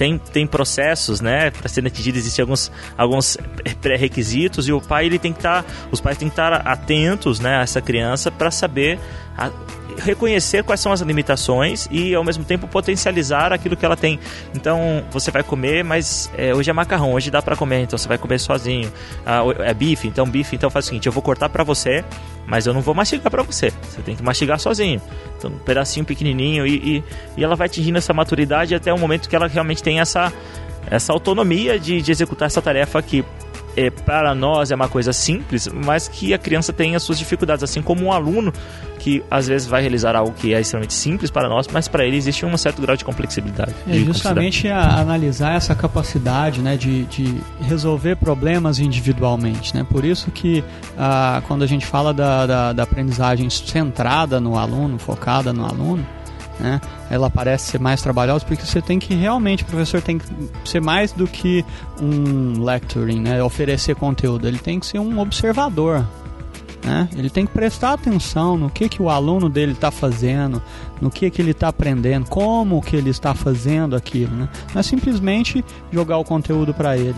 [0.00, 3.36] tem, tem processos, né, para serem atingidos, existem alguns, alguns
[3.82, 7.38] pré-requisitos e o pai ele tem que estar, tá, os pais têm que estar atentos,
[7.38, 8.98] né, a essa criança para saber
[9.36, 9.50] a,
[10.00, 14.18] reconhecer quais são as limitações e ao mesmo tempo potencializar aquilo que ela tem.
[14.54, 18.08] Então você vai comer, mas é, hoje é macarrão, hoje dá para comer, então você
[18.08, 18.92] vai comer sozinho.
[19.24, 22.04] Ah, é bife, então bife, então faz o seguinte, eu vou cortar para você,
[22.46, 23.72] mas eu não vou mastigar para você.
[23.82, 25.00] Você tem que mastigar sozinho.
[25.38, 27.04] Então um pedacinho pequenininho e, e,
[27.36, 30.32] e ela vai atingindo essa maturidade até o momento que ela realmente tem essa
[30.90, 33.24] essa autonomia de, de executar essa tarefa que
[33.76, 37.62] é, para nós é uma coisa simples, mas que a criança tem as suas dificuldades,
[37.62, 38.52] assim como um aluno
[38.98, 42.16] que às vezes vai realizar algo que é extremamente simples para nós, mas para ele
[42.16, 43.74] existe um certo grau de complexibilidade.
[43.88, 49.74] É justamente a, analisar essa capacidade né, de, de resolver problemas individualmente.
[49.74, 49.86] Né?
[49.88, 50.62] Por isso que
[50.98, 56.06] ah, quando a gente fala da, da, da aprendizagem centrada no aluno, focada no aluno,
[56.60, 56.80] né?
[57.10, 60.26] Ela parece ser mais trabalhosa porque você tem que realmente, o professor tem que
[60.64, 61.64] ser mais do que
[62.00, 63.42] um lecturing, né?
[63.42, 66.06] Oferecer conteúdo, ele tem que ser um observador.
[66.84, 67.08] Né?
[67.14, 70.62] Ele tem que prestar atenção no que, que o aluno dele está fazendo,
[71.00, 74.34] no que, que ele está aprendendo, como que ele está fazendo aquilo.
[74.34, 74.48] Né?
[74.72, 77.16] Não é simplesmente jogar o conteúdo para ele.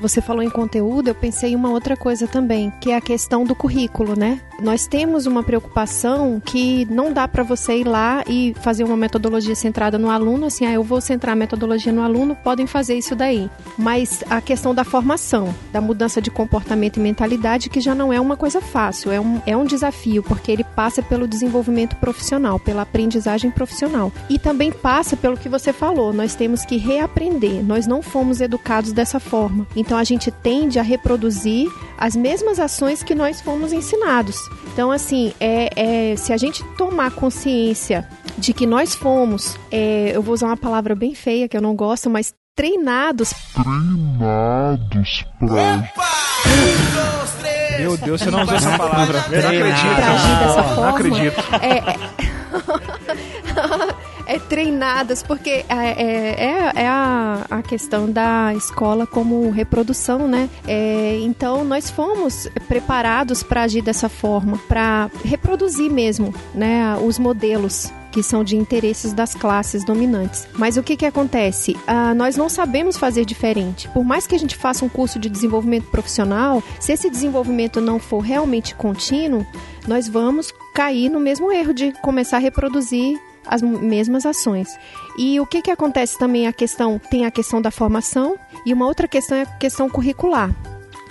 [0.00, 3.44] Você falou em conteúdo, eu pensei em uma outra coisa também, que é a questão
[3.44, 4.40] do currículo, né?
[4.60, 9.54] Nós temos uma preocupação que não dá para você ir lá e fazer uma metodologia
[9.54, 13.14] centrada no aluno, assim, ah, eu vou centrar a metodologia no aluno, podem fazer isso
[13.14, 13.50] daí.
[13.78, 18.20] Mas a questão da formação, da mudança de comportamento e mentalidade, que já não é
[18.20, 22.82] uma coisa fácil, é um, é um desafio, porque ele passa pelo desenvolvimento profissional, pela
[22.82, 24.12] aprendizagem profissional.
[24.28, 28.92] E também passa pelo que você falou, nós temos que reaprender, nós não fomos educados
[28.92, 29.66] dessa forma.
[29.74, 34.36] Então, então a gente tende a reproduzir as mesmas ações que nós fomos ensinados.
[34.72, 40.22] Então, assim, é, é se a gente tomar consciência de que nós fomos, é, eu
[40.22, 43.34] vou usar uma palavra bem feia que eu não gosto, mas treinados.
[43.52, 45.90] Treinados pra.
[47.80, 49.24] Meu Deus, você não usou essa palavra.
[49.28, 49.94] Eu não acredito.
[49.96, 50.82] Pra agir dessa forma.
[50.82, 51.40] Não acredito.
[51.64, 51.82] É,
[54.34, 54.38] é...
[54.38, 60.48] treinadas, porque é, é, é, é a, a questão da escola como reprodução, né?
[60.66, 67.92] É, então, nós fomos preparados para agir dessa forma, para reproduzir mesmo né, os modelos
[68.10, 70.48] que são de interesses das classes dominantes.
[70.54, 71.76] Mas o que, que acontece?
[71.86, 73.88] Ah, nós não sabemos fazer diferente.
[73.90, 77.98] Por mais que a gente faça um curso de desenvolvimento profissional, se esse desenvolvimento não
[77.98, 79.46] for realmente contínuo,
[79.86, 83.18] nós vamos cair no mesmo erro de começar a reproduzir
[83.50, 84.78] as mesmas ações.
[85.18, 88.86] E o que, que acontece também a questão tem a questão da formação e uma
[88.86, 90.54] outra questão é a questão curricular.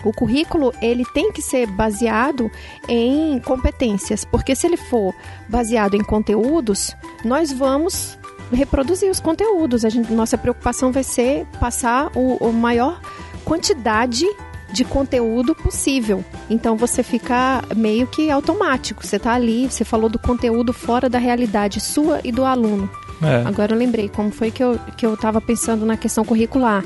[0.05, 2.49] O currículo ele tem que ser baseado
[2.87, 5.13] em competências, porque se ele for
[5.49, 8.17] baseado em conteúdos, nós vamos
[8.49, 9.83] reproduzir os conteúdos.
[9.83, 13.01] A gente, nossa preocupação vai ser passar o, o maior
[13.43, 14.25] quantidade
[14.71, 16.23] de conteúdo possível.
[16.49, 19.05] Então você fica meio que automático.
[19.05, 22.89] Você está ali, você falou do conteúdo fora da realidade sua e do aluno.
[23.21, 23.47] É.
[23.47, 26.83] Agora eu lembrei como foi que eu que eu estava pensando na questão curricular.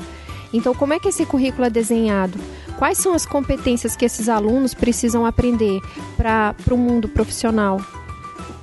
[0.52, 2.38] Então como é que esse currículo é desenhado?
[2.78, 5.80] Quais são as competências que esses alunos precisam aprender
[6.16, 7.80] para o mundo profissional?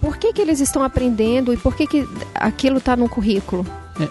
[0.01, 3.65] Por que, que eles estão aprendendo e por que, que aquilo está no currículo?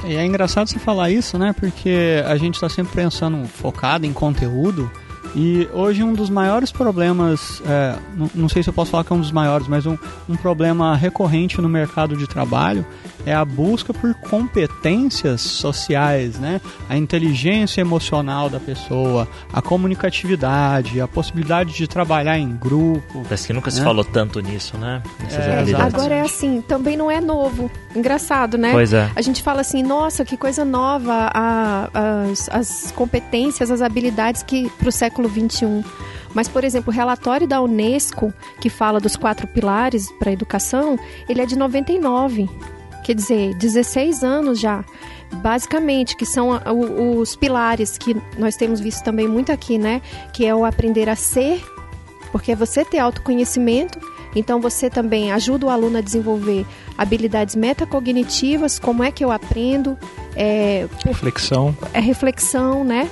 [0.05, 1.55] É, é engraçado você falar isso, né?
[1.59, 4.91] Porque a gente está sempre pensando focado em conteúdo.
[5.35, 9.13] E hoje um dos maiores problemas, é, não, não, sei se eu posso falar que
[9.13, 9.97] é um dos maiores, mas um,
[10.29, 12.85] um problema recorrente no mercado de trabalho
[13.27, 16.61] é a busca por competências sociais, né?
[16.89, 23.23] A inteligência emocional da pessoa, a comunicatividade, a possibilidade de trabalhar em grupo.
[23.25, 23.77] Parece que nunca né?
[23.77, 25.03] se falou tanto nisso, né?
[25.31, 27.71] É, agora é assim, também não é novo.
[27.95, 28.73] Engraçado, né?
[28.73, 29.11] Pois é.
[29.15, 31.91] A gente fala assim, nossa, que coisa nova, a,
[32.31, 35.85] as, as competências, as habilidades que para o século XXI.
[36.33, 40.99] Mas, por exemplo, o relatório da Unesco, que fala dos quatro pilares para a educação,
[41.29, 42.49] ele é de 99
[43.03, 44.85] quer dizer, 16 anos já,
[45.37, 46.51] basicamente, que são
[47.19, 50.03] os pilares que nós temos visto também muito aqui, né?
[50.35, 51.65] Que é o aprender a ser,
[52.31, 53.99] porque é você ter autoconhecimento,
[54.37, 59.99] então você também ajuda o aluno a desenvolver habilidades metacognitivas, como é que eu aprendo,
[60.37, 61.75] é, Reflexão.
[61.95, 63.11] é reflexão, né?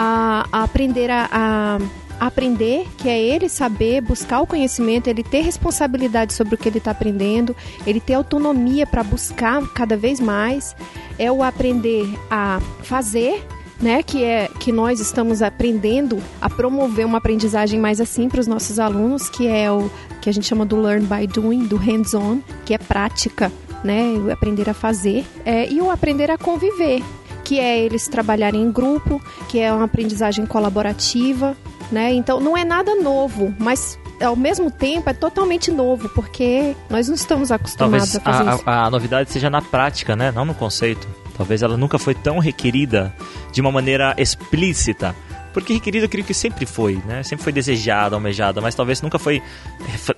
[0.00, 1.78] A, a aprender a, a
[2.20, 6.78] aprender, que é ele saber buscar o conhecimento, ele ter responsabilidade sobre o que ele
[6.78, 7.54] está aprendendo,
[7.86, 10.74] ele ter autonomia para buscar cada vez mais,
[11.18, 13.44] é o aprender a fazer,
[13.80, 18.46] né, que é que nós estamos aprendendo a promover uma aprendizagem mais assim para os
[18.46, 19.88] nossos alunos, que é o
[20.20, 23.52] que a gente chama do learn by doing, do hands-on, que é prática,
[23.84, 27.00] né, aprender a fazer, é, e o aprender a conviver,
[27.48, 31.56] que é eles trabalharem em grupo, que é uma aprendizagem colaborativa,
[31.90, 32.12] né?
[32.12, 37.14] Então não é nada novo, mas ao mesmo tempo é totalmente novo, porque nós não
[37.14, 38.62] estamos acostumados Talvez a fazer a, isso.
[38.66, 40.30] a- a novidade seja na prática, né?
[40.30, 41.08] Não no conceito.
[41.38, 43.14] Talvez ela nunca foi tão requerida
[43.52, 45.14] de uma maneira explícita.
[45.54, 47.22] Porque requerida eu creio que sempre foi, né?
[47.22, 49.40] Sempre foi desejada, almejada, mas talvez nunca foi.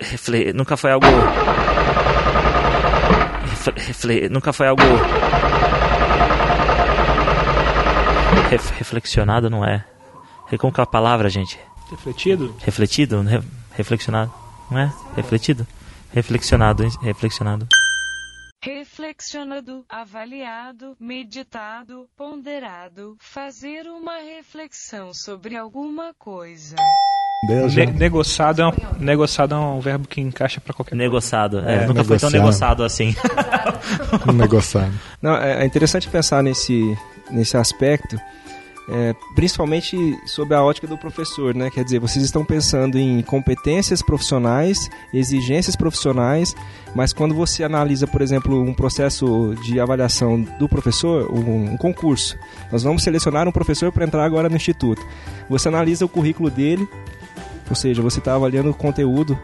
[0.01, 1.07] refle- nunca foi algo.
[3.77, 4.83] refle- nunca foi algo.
[8.51, 9.85] Ref- reflexionado não é.
[10.59, 11.59] Como que é a palavra, gente?
[11.91, 12.55] Refletido?
[12.59, 13.23] Refletido?
[13.23, 13.43] Re-
[13.77, 14.33] reflexionado?
[14.71, 14.93] Não é?
[15.17, 15.67] Refletido?
[16.13, 16.91] Reflexionado, hein?
[17.03, 17.67] reflexionado.
[18.63, 26.75] reflexionado, avaliado, meditado, ponderado, fazer uma reflexão sobre alguma coisa.
[27.49, 31.61] Ne- negociado, é um, negociado é um verbo que encaixa para qualquer Negociado.
[31.61, 32.81] É, É, nunca foi tão negociado.
[32.81, 33.15] negociado assim.
[34.35, 34.93] negociado.
[35.23, 36.99] Não, é é interessante pensar nesse,
[37.31, 38.19] nesse aspecto,
[38.93, 41.71] é, principalmente sobre a ótica do professor, né?
[41.71, 46.57] Quer dizer, vocês estão pensando em competências profissionais, exigências profissionais,
[46.93, 52.37] mas quando você analisa, por exemplo, um processo de avaliação do professor, um, um concurso,
[52.73, 55.07] nós vamos selecionar um professor para entrar agora no instituto.
[55.49, 56.89] Você analisa o currículo dele,
[57.69, 59.39] ou seja, você está avaliando o conteúdo,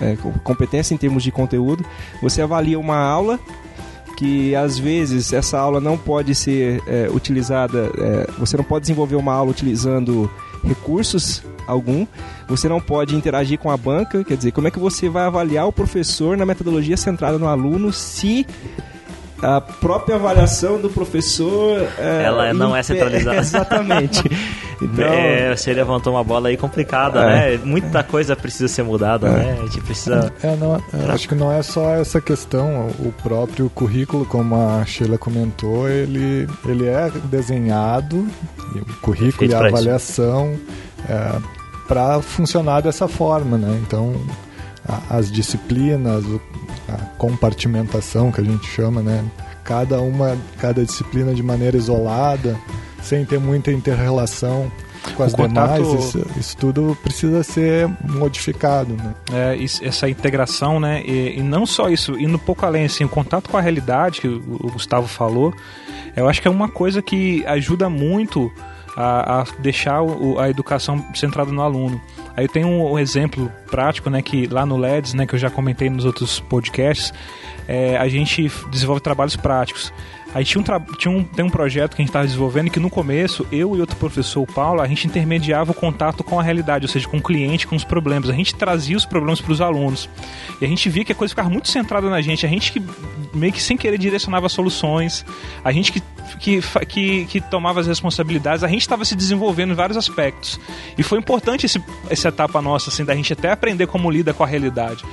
[0.00, 1.84] é, com- competência em termos de conteúdo,
[2.20, 3.40] você avalia uma aula
[4.22, 9.16] que às vezes essa aula não pode ser é, utilizada, é, você não pode desenvolver
[9.16, 10.30] uma aula utilizando
[10.62, 12.06] recursos algum,
[12.46, 15.66] você não pode interagir com a banca, quer dizer, como é que você vai avaliar
[15.66, 18.46] o professor na metodologia centrada no aluno se
[19.42, 23.38] a própria avaliação do professor é, Ela não é impe- centralizada.
[23.38, 24.22] Exatamente.
[24.84, 27.56] Então, É, você levantou uma bola aí complicada, É.
[27.56, 27.60] né?
[27.64, 29.56] Muita coisa precisa ser mudada, né?
[29.60, 30.32] A gente precisa.
[30.42, 34.84] É, não, é, acho que não é só essa questão, o próprio currículo, como a
[34.84, 38.26] Sheila comentou, ele, ele é desenhado,
[38.74, 40.54] o currículo Feito e a avaliação,
[41.88, 43.80] para funcionar dessa forma, né?
[43.86, 44.14] Então,
[44.88, 46.40] a- as disciplinas, o-
[46.88, 49.24] a compartimentação que a gente chama, né?
[49.64, 52.56] Cada uma, cada disciplina de maneira isolada,
[53.02, 54.70] sem ter muita interrelação
[55.16, 59.14] com as demais, isso, isso tudo precisa ser modificado, né?
[59.32, 61.02] é, isso- essa integração, né?
[61.04, 64.20] E, e não só isso, indo um pouco além, assim, o contato com a realidade
[64.20, 65.52] que o, o Gustavo falou,
[66.14, 68.52] eu acho que é uma coisa que ajuda muito
[68.96, 72.00] a, a deixar o- a educação centrada no aluno.
[72.36, 74.22] Aí tem um, um exemplo prático, né?
[74.22, 75.26] Que lá no LEDs, né?
[75.26, 77.12] Que eu já comentei nos outros podcasts,
[77.66, 79.92] é, a gente desenvolve trabalhos práticos.
[80.34, 82.88] Aí tinha um, tinha um, tem um projeto que a gente estava desenvolvendo que no
[82.88, 86.84] começo, eu e outro professor, o Paulo, a gente intermediava o contato com a realidade,
[86.84, 88.30] ou seja, com o cliente, com os problemas.
[88.30, 90.08] A gente trazia os problemas para os alunos.
[90.60, 92.46] E a gente via que a coisa ficava muito centrada na gente.
[92.46, 92.82] A gente que
[93.34, 95.24] meio que sem querer direcionava soluções,
[95.64, 96.02] a gente que,
[96.38, 100.58] que, que, que tomava as responsabilidades, a gente estava se desenvolvendo em vários aspectos.
[100.96, 104.42] E foi importante esse, essa etapa nossa, assim, da gente até aprender como lida com
[104.42, 105.04] a realidade.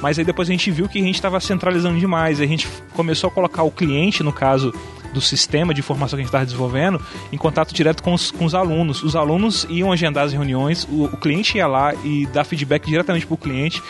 [0.00, 2.40] Mas aí depois a gente viu que a gente estava centralizando demais.
[2.40, 4.72] A gente começou a colocar o cliente, no caso
[5.12, 7.00] do sistema de informação que a gente estava desenvolvendo,
[7.32, 9.02] em contato direto com os, com os alunos.
[9.02, 13.26] Os alunos iam agendar as reuniões, o, o cliente ia lá e dar feedback diretamente
[13.26, 13.82] para o cliente.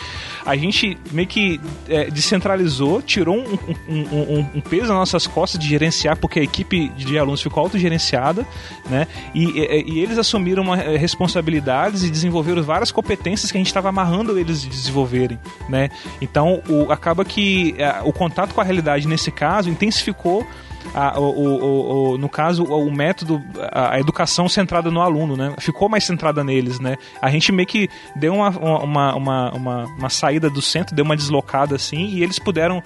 [0.45, 5.59] A gente meio que é, descentralizou, tirou um, um- um- um- peso nas nossas costas
[5.59, 8.45] de gerenciar, porque a equipe de alunos ficou autogerenciada,
[8.89, 9.07] né?
[9.33, 13.67] E, e- e eles assumiram uma, eh, responsabilidades e desenvolveram várias competências que a gente
[13.67, 15.89] estava amarrando eles de desenvolverem, né?
[16.21, 20.45] Então, o- acaba que eh, o contato com a realidade nesse caso intensificou
[20.93, 25.35] a- o, o- o- no caso, o, o método, a, a educação centrada no aluno,
[25.37, 25.53] né?
[25.59, 26.97] Ficou mais centrada neles, né?
[27.21, 31.15] A gente meio que deu uma, uma, uma, uma, uma saída do centro, deu uma
[31.15, 32.81] deslocada assim, e eles puderam,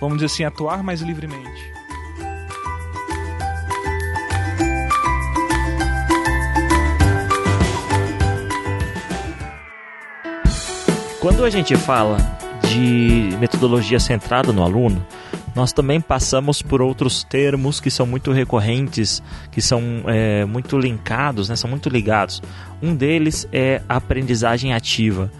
[0.00, 1.74] vamos dizer assim, atuar mais livremente.
[11.20, 12.18] Quando a gente fala
[12.68, 15.04] de metodologia centrada no aluno,
[15.54, 21.48] nós também passamos por outros termos que são muito recorrentes, que são é, muito linkados,
[21.48, 22.42] né, são muito ligados.
[22.82, 25.30] Um deles é a aprendizagem ativa.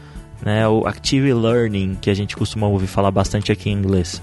[0.45, 0.67] né?
[0.69, 4.21] O Active Learning, que a gente costuma ouvir falar bastante aqui em inglês.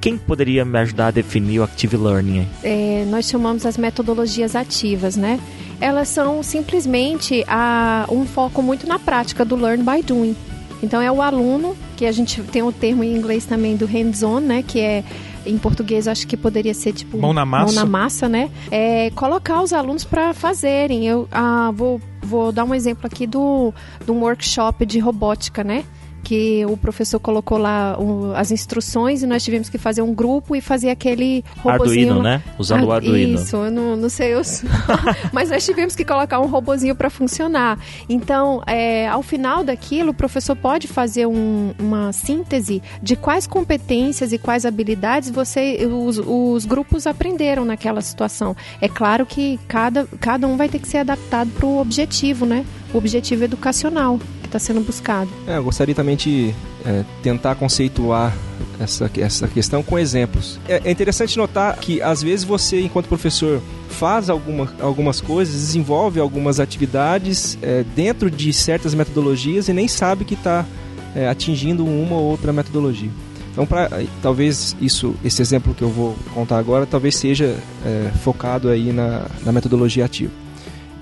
[0.00, 2.48] Quem poderia me ajudar a definir o Active Learning?
[2.62, 5.38] É, nós chamamos as metodologias ativas, né?
[5.80, 10.34] Elas são simplesmente a, um foco muito na prática do Learn by Doing.
[10.82, 13.86] Então é o aluno, que a gente tem o um termo em inglês também do
[13.86, 14.62] hands-on, né?
[14.62, 15.04] Que é
[15.44, 18.50] em português acho que poderia ser tipo mão na massa, mão na massa né?
[18.70, 21.06] É, colocar os alunos para fazerem.
[21.06, 23.72] Eu ah, vou, vou dar um exemplo aqui do,
[24.06, 25.84] do um workshop de robótica, né?
[26.22, 30.54] Que o professor colocou lá um, as instruções e nós tivemos que fazer um grupo
[30.54, 32.10] e fazer aquele robozinho.
[32.10, 32.42] Arduino, né?
[32.58, 33.40] Usando o Arduino.
[33.40, 34.42] Isso, eu não, não sei, eu...
[35.32, 37.78] mas nós tivemos que colocar um robozinho para funcionar.
[38.08, 44.32] Então, é, ao final daquilo, o professor pode fazer um, uma síntese de quais competências
[44.32, 48.56] e quais habilidades você, os, os grupos aprenderam naquela situação.
[48.80, 52.64] É claro que cada, cada um vai ter que ser adaptado para o objetivo, né?
[52.94, 54.18] O objetivo educacional
[54.52, 55.30] está sendo buscado.
[55.46, 58.36] É, eu gostaria também de é, tentar conceituar
[58.78, 60.60] essa, essa questão com exemplos.
[60.68, 66.20] É, é, interessante notar que às vezes você, enquanto professor, faz alguma, algumas coisas, desenvolve
[66.20, 70.66] algumas atividades é, dentro de certas metodologias e nem sabe que está
[71.14, 73.10] é, atingindo uma ou outra metodologia.
[73.52, 73.88] Então, pra,
[74.22, 79.26] talvez isso, esse exemplo que eu vou contar agora, talvez seja é, focado aí na,
[79.44, 80.42] na metodologia ativa.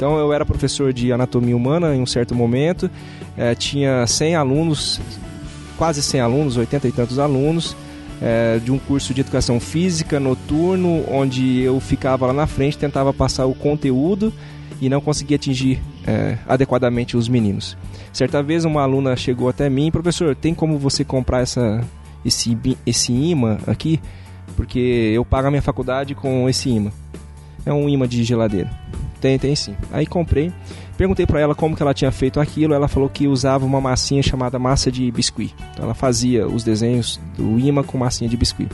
[0.00, 2.90] Então eu era professor de anatomia humana em um certo momento,
[3.40, 5.00] é, tinha 100 alunos,
[5.78, 7.74] quase 100 alunos, 80 e tantos alunos,
[8.20, 13.14] é, de um curso de educação física noturno, onde eu ficava lá na frente, tentava
[13.14, 14.30] passar o conteúdo
[14.78, 17.78] e não conseguia atingir é, adequadamente os meninos.
[18.12, 21.80] Certa vez uma aluna chegou até mim, professor, tem como você comprar essa,
[22.22, 23.98] esse, esse imã aqui?
[24.54, 26.92] Porque eu pago a minha faculdade com esse imã.
[27.64, 28.70] É um imã de geladeira.
[29.18, 29.74] Tem, tem sim.
[29.90, 30.52] Aí comprei.
[31.00, 32.74] Perguntei para ela como que ela tinha feito aquilo.
[32.74, 35.54] Ela falou que usava uma massinha chamada massa de biscuit.
[35.72, 38.70] Então ela fazia os desenhos do imã com massinha de biscuit.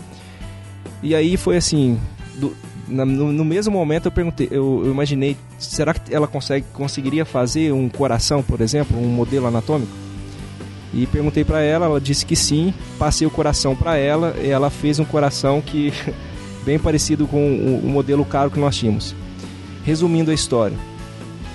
[1.04, 1.96] E aí foi assim,
[2.34, 2.52] do,
[2.88, 7.24] na, no, no, mesmo momento eu perguntei, eu, eu, imaginei, será que ela consegue, conseguiria
[7.24, 9.92] fazer um coração, por exemplo, um modelo anatômico?
[10.92, 12.74] E perguntei para ela, ela disse que sim.
[12.98, 15.92] Passei o coração para ela e ela fez um coração que
[16.66, 19.14] bem parecido com o, o modelo caro que nós tínhamos.
[19.84, 20.76] Resumindo a história,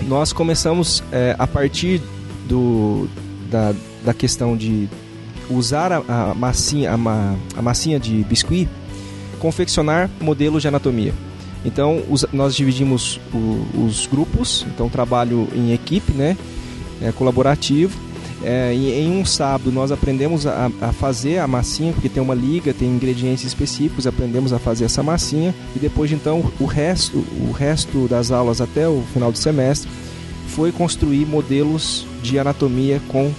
[0.07, 2.01] nós começamos é, a partir
[2.47, 3.07] do,
[3.49, 3.73] da,
[4.03, 4.89] da questão de
[5.49, 8.69] usar a, a massinha, a, a, massinha de biscuit,
[9.39, 11.13] confeccionar modelos de anatomia.
[11.63, 16.37] Então, os, nós dividimos o, os grupos, então trabalho em equipe, né,
[17.01, 17.97] é, colaborativo,
[18.43, 22.33] é, em, em, um sábado nós aprendemos a, a, fazer a massinha, porque tem uma
[22.33, 27.51] liga, tem ingredientes específicos, aprendemos a fazer essa massinha e depois então o resto, o
[27.51, 29.89] resto das aulas até o final do semestre
[30.47, 33.31] foi construir modelos de anatomia com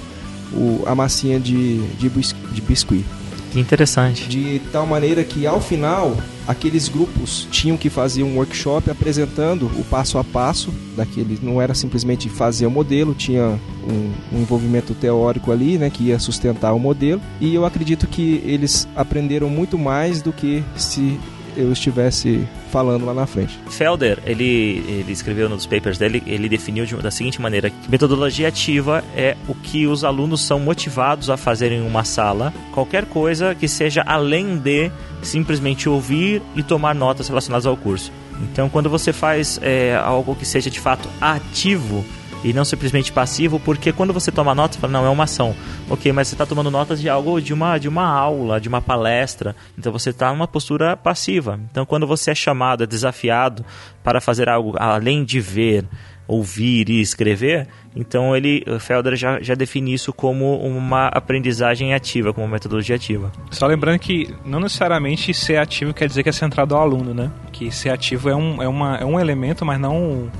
[0.52, 3.04] o, a massinha de, de, biscuit.
[3.52, 4.26] Que interessante.
[4.28, 6.16] De tal maneira que ao final
[6.48, 11.38] aqueles grupos tinham que fazer um workshop apresentando o passo a passo daquele.
[11.42, 16.18] Não era simplesmente fazer o modelo, tinha um, um envolvimento teórico ali, né, que ia
[16.18, 17.20] sustentar o modelo.
[17.40, 21.20] E eu acredito que eles aprenderam muito mais do que se
[21.56, 23.58] eu estivesse falando lá na frente.
[23.68, 28.48] Felder, ele, ele escreveu nos papers dele, ele definiu de, da seguinte maneira: que metodologia
[28.48, 33.54] ativa é o que os alunos são motivados a fazer em uma sala, qualquer coisa
[33.54, 34.90] que seja além de
[35.22, 38.12] simplesmente ouvir e tomar notas relacionadas ao curso.
[38.40, 42.04] Então, quando você faz é, algo que seja de fato ativo,
[42.44, 45.54] e não simplesmente passivo, porque quando você toma nota, você fala, não, é uma ação.
[45.88, 48.80] Ok, mas você está tomando notas de algo, de uma, de uma aula, de uma
[48.80, 51.58] palestra, então você está numa postura passiva.
[51.70, 53.64] Então, quando você é chamado, é desafiado
[54.02, 55.84] para fazer algo além de ver,
[56.26, 62.32] ouvir e escrever, então ele, o Felder já, já define isso como uma aprendizagem ativa,
[62.32, 63.30] como uma metodologia ativa.
[63.50, 67.30] Só lembrando que não necessariamente ser ativo quer dizer que é centrado ao aluno, né?
[67.52, 70.30] Que ser ativo é um, é uma, é um elemento, mas não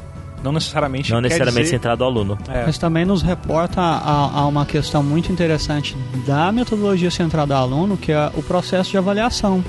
[0.43, 1.77] não necessariamente não necessariamente dizer...
[1.77, 2.39] centrado ao aluno.
[2.49, 2.65] É.
[2.67, 7.97] Mas também nos reporta a, a, uma questão muito interessante da metodologia centrada ao aluno,
[7.97, 9.65] que é o processo de avaliação,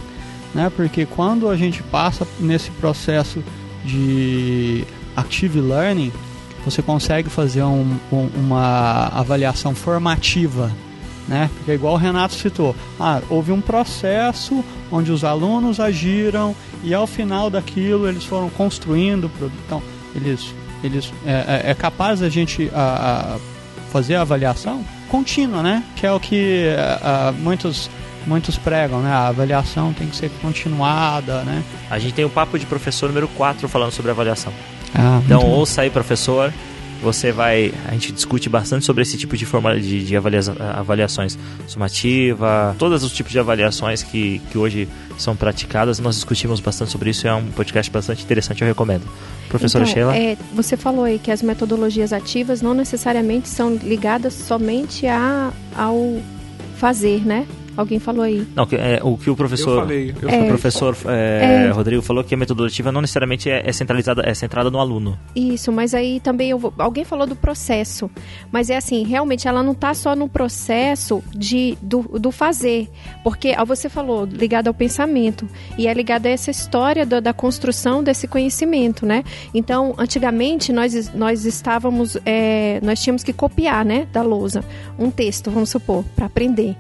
[0.54, 0.72] né?
[0.76, 3.44] Porque quando a gente passa nesse processo
[3.86, 4.84] de
[5.16, 6.12] active learning,
[6.66, 10.72] você consegue fazer um, um, uma avaliação formativa,
[11.28, 11.50] né?
[11.58, 17.08] Porque igual o Renato citou, ah, houve um processo onde os alunos agiram e ao
[17.08, 19.30] final daquilo eles foram construindo,
[19.66, 19.82] então
[20.16, 20.54] eles
[20.84, 23.40] eles é, é, é capaz a gente a, a
[23.92, 25.84] fazer a avaliação contínua, né?
[25.96, 26.68] Que é o que
[27.02, 27.90] a, a, muitos
[28.26, 29.12] muitos pregam, né?
[29.12, 31.64] A avaliação tem que ser continuada, né?
[31.90, 34.54] A gente tem o papo de professor número 4 falando sobre avaliação.
[34.96, 36.54] Ah, então ouça aí, professor,
[37.04, 37.72] você vai.
[37.88, 40.40] A gente discute bastante sobre esse tipo de forma de, de avalia,
[40.74, 41.38] avaliações
[41.68, 44.88] sumativa, todos os tipos de avaliações que, que hoje
[45.18, 46.00] são praticadas.
[46.00, 47.28] Nós discutimos bastante sobre isso.
[47.28, 49.04] É um podcast bastante interessante, eu recomendo.
[49.50, 50.16] Professora então, Sheila?
[50.16, 56.20] É, você falou aí que as metodologias ativas não necessariamente são ligadas somente a, ao
[56.78, 57.46] fazer, né?
[57.76, 58.46] Alguém falou aí.
[58.56, 60.48] Não, é, o que o professor, Eu falei, eu o É.
[60.48, 61.72] professor é, É.
[61.72, 65.18] Rodrigo falou que a metodologia não necessariamente é, é centralizada, é centrada no aluno.
[65.36, 68.10] Isso, mas aí também eu vou- alguém falou do processo,
[68.52, 72.90] mas é assim, realmente ela não está só no processo de do, do fazer,
[73.24, 75.48] porque você falou ligado ao pensamento
[75.78, 79.24] e é ligado a essa história da, da construção desse conhecimento, né?
[79.54, 84.64] Então, antigamente nós nós estávamos é, nós tínhamos que copiar, né, da lousa
[85.00, 86.76] um texto, vamos supor, para aprender.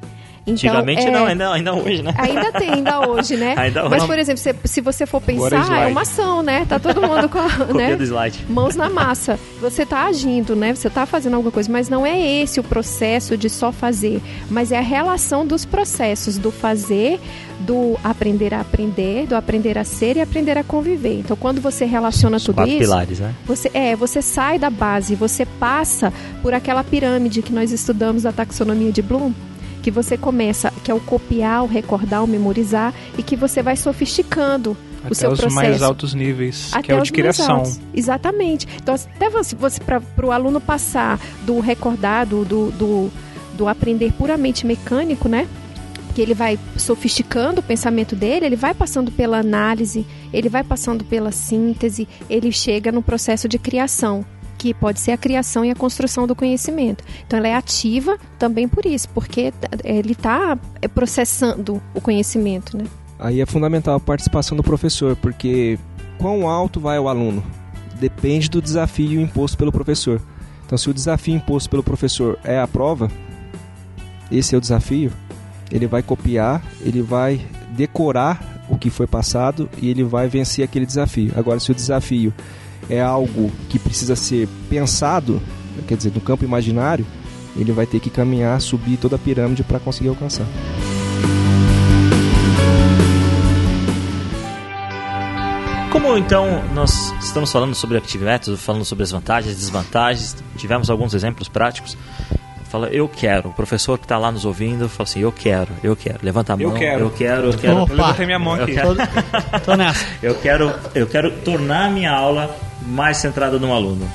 [0.45, 2.13] Então, Antigamente é, não, ainda, ainda hoje, né?
[2.17, 3.55] Ainda tem, ainda hoje, né?
[3.63, 6.65] Ainda Mas, por exemplo, se, se você for é pensar, é uma ação, né?
[6.67, 7.39] Tá todo mundo com
[7.73, 7.95] né?
[7.95, 8.45] do slide.
[8.49, 9.39] mãos na massa.
[9.61, 10.75] Você está agindo, né?
[10.75, 14.73] Você está fazendo alguma coisa, mas não é esse o processo de só fazer, mas
[14.73, 17.21] é a relação dos processos do fazer,
[17.61, 21.19] do aprender a aprender, do aprender a ser e aprender a conviver.
[21.19, 23.33] Então, quando você relaciona Os tudo quatro isso, pilares, né?
[23.45, 28.33] você é, você sai da base, você passa por aquela pirâmide que nós estudamos da
[28.33, 29.31] taxonomia de Bloom,
[29.83, 33.75] que você começa, que é o copiar, o recordar, o memorizar e que você vai
[33.75, 34.71] sofisticando
[35.03, 35.55] o Até seu os processo.
[35.55, 37.63] mais altos níveis, que é o de criação.
[37.93, 38.65] Exatamente.
[38.81, 43.11] Então, até você, você para o aluno passar do recordar, do, do, do,
[43.57, 45.49] do aprender puramente mecânico, né?
[46.15, 51.03] Que ele vai sofisticando o pensamento dele, ele vai passando pela análise, ele vai passando
[51.03, 54.23] pela síntese, ele chega no processo de criação,
[54.63, 57.03] que pode ser a criação e a construção do conhecimento.
[57.27, 59.53] Então, ela é ativa também por isso, porque
[59.83, 60.57] eh, ele está
[60.95, 62.85] processando o conhecimento, né?
[63.19, 65.77] Aí é fundamental a participação do professor, porque
[66.17, 67.43] quão alto vai o aluno?
[67.99, 70.21] Depende do desafio imposto pelo professor.
[70.65, 73.11] Então, se o desafio imposto pelo professor é a prova,
[74.31, 75.11] esse é o desafio,
[75.69, 77.45] ele vai copiar, ele vai
[77.75, 81.33] decorar o que foi passado e ele vai vencer aquele desafio.
[81.35, 82.33] Agora, se o desafio
[82.89, 85.41] é algo que precisa ser pensado,
[85.87, 87.05] quer dizer, no campo imaginário,
[87.55, 90.45] ele vai ter que caminhar, subir toda a pirâmide para conseguir alcançar.
[95.91, 100.89] Como então nós estamos falando sobre Active Método, falando sobre as vantagens e desvantagens, tivemos
[100.89, 101.95] alguns exemplos práticos.
[102.67, 103.49] Fala, eu quero.
[103.49, 106.17] O professor que está lá nos ouvindo fala assim, eu quero, eu quero.
[106.23, 106.77] Levanta a Eu mão.
[106.79, 106.99] quero.
[107.01, 107.77] Eu quero, eu quero.
[107.83, 107.93] Opa.
[107.93, 108.73] Eu levantei minha mão Eu aqui.
[108.73, 108.95] quero.
[108.95, 110.03] Tô, tô nessa.
[110.23, 112.49] Eu quero, eu quero tornar a minha aula
[112.87, 114.09] mais centrada no aluno.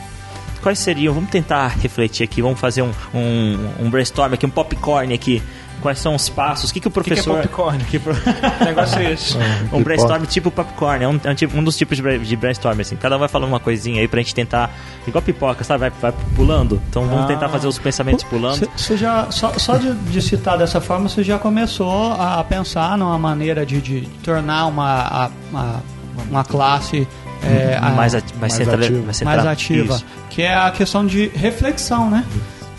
[0.63, 1.15] Quais seriam?
[1.15, 5.43] Vamos tentar refletir aqui, vamos fazer um, um, um brainstorm aqui, um popcorn aqui.
[5.81, 6.71] Quais são os passos?
[6.71, 7.41] O que, que o O que, que é professor.
[7.41, 7.85] popcorn?
[7.85, 8.13] que pro-
[8.67, 9.37] negócio é esse?
[9.73, 11.97] um brainstorm tipo popcorn, é um, é um tipo- um dos tipos
[12.27, 12.97] de brainstorm, assim.
[12.97, 14.73] Cada um vai falando uma coisinha aí pra gente tentar.
[15.07, 15.79] Igual pipoca, sabe?
[15.89, 16.83] Vai, vai pulando.
[16.91, 17.29] Então vamos Ah.
[17.29, 18.69] tentar fazer os pensamentos pulando.
[18.77, 23.17] Você já, só, só de, de citar dessa forma, você já começou a pensar numa
[23.17, 25.83] maneira de, de tornar uma, a- uma,
[26.29, 27.07] uma classe
[27.43, 29.03] é, a- mais, ati- mais, mais centra- ativa.
[29.05, 30.07] mais mais ativa, Isso.
[30.31, 32.25] que é a questão de reflexão, né?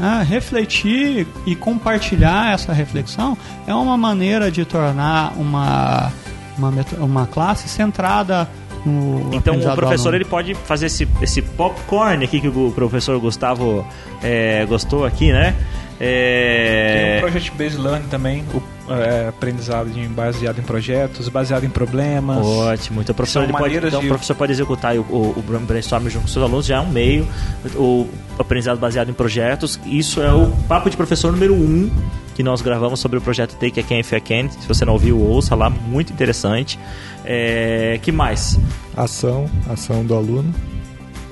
[0.01, 3.37] Ah, refletir e compartilhar essa reflexão
[3.67, 6.09] é uma maneira de tornar uma,
[6.57, 8.47] uma, uma classe centrada
[8.85, 13.85] no Então o professor ele pode fazer esse, esse popcorn aqui que o professor Gustavo
[14.23, 15.53] é, gostou aqui, né?
[15.97, 21.63] Tem É, um Project Based Learning também, o é, aprendizado em- baseado em projetos, baseado
[21.63, 22.45] em problemas.
[22.45, 23.01] Ótimo.
[23.01, 26.21] Então o professor, pode, então, de- o professor pode executar o, o, o brainstorm junto
[26.23, 27.27] com seus alunos, já é um meio.
[27.75, 29.79] O aprendizado baseado em projetos.
[29.85, 31.89] Isso é o papo de professor número um
[32.35, 34.49] que nós gravamos sobre o projeto Take a Can If I Can.
[34.49, 36.79] Se você não ouviu, ouça lá, muito interessante.
[37.25, 38.57] É, que mais?
[38.95, 40.53] Ação, ação do aluno.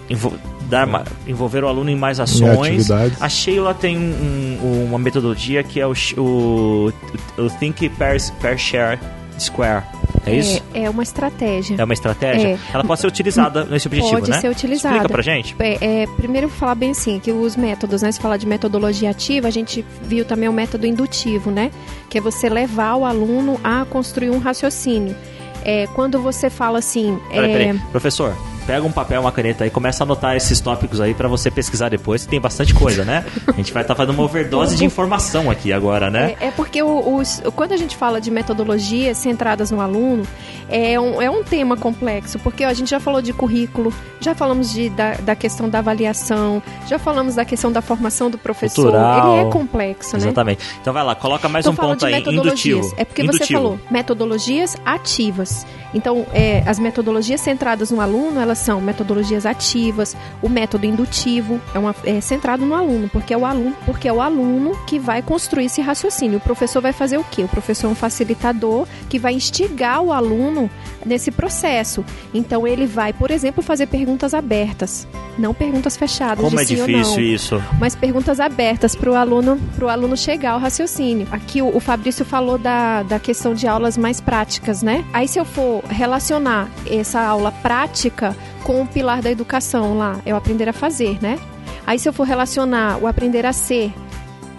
[0.10, 0.34] Envol-
[0.68, 2.90] dar envolver o aluno em mais Em ações.
[2.92, 3.22] atividades.
[3.22, 6.94] A Sheila tem um- um- uma metodologia que é o, o,
[7.38, 9.00] o Think Per, per Share
[9.40, 9.84] Square.
[10.26, 10.62] É isso?
[10.74, 11.76] É, é uma estratégia.
[11.80, 12.48] É uma estratégia?
[12.50, 12.58] É.
[12.74, 14.42] Ela pode ser utilizada nesse objetivo, Pode né?
[14.42, 14.96] ser utilizada.
[14.96, 15.56] Explica pra gente.
[15.58, 18.12] É, é, primeiro falar bem assim, que os métodos, né?
[18.12, 21.72] Se falar de metodologia ativa, a gente viu também o método indutivo, né?
[22.10, 25.16] Que é você levar o aluno a construir um raciocínio.
[25.64, 27.80] É, quando você fala assim, Peraí, é, peraí.
[27.92, 28.36] Professor,
[28.68, 31.88] pega um papel, uma caneta aí, começa a anotar esses tópicos aí pra você pesquisar
[31.90, 33.26] depois, que tem bastante coisa, né?
[33.48, 36.36] A gente vai estar fazendo uma overdose de informação aqui agora, né?
[36.42, 40.24] É, é porque o- os, quando a gente fala de metodologias centradas no aluno,
[40.70, 44.36] é um, é um tema complexo, porque ó, a gente já falou de currículo, já
[44.36, 48.84] falamos de, da, da questão da avaliação, já falamos da questão da formação do professor.
[48.92, 49.38] Cultural.
[49.38, 50.24] Ele é complexo, né?
[50.24, 50.66] Exatamente.
[50.82, 52.94] Então vai lá, coloca mais Tô um ponto aí, indutivo.
[52.98, 53.60] É porque você Indutivo.
[53.62, 55.66] falou metodologias ativas.
[55.94, 61.80] Então, é, as metodologias centradas no aluno, elas são metodologias ativas, o método indutivo, é,
[61.80, 65.22] uma, é centrado no aluno, porque é o aluno, porque é o aluno que vai
[65.22, 66.38] construir esse raciocínio.
[66.38, 67.44] O professor vai fazer o quê?
[67.44, 70.70] O professor é um facilitador que vai instigar o aluno
[71.08, 72.04] nesse processo.
[72.34, 76.44] Então ele vai, por exemplo, fazer perguntas abertas, não perguntas fechadas.
[76.44, 77.64] Como é difícil isso?
[77.80, 81.28] Mas perguntas abertas para o aluno, pro aluno chegar ao raciocínio.
[81.32, 85.06] Aqui o, o Fabrício falou da, da questão de aulas mais práticas, né?
[85.14, 90.34] Aí se eu for relacionar essa aula prática com o pilar da educação lá, é
[90.34, 91.40] o aprender a fazer, né?
[91.86, 93.94] Aí se eu for relacionar o aprender a ser,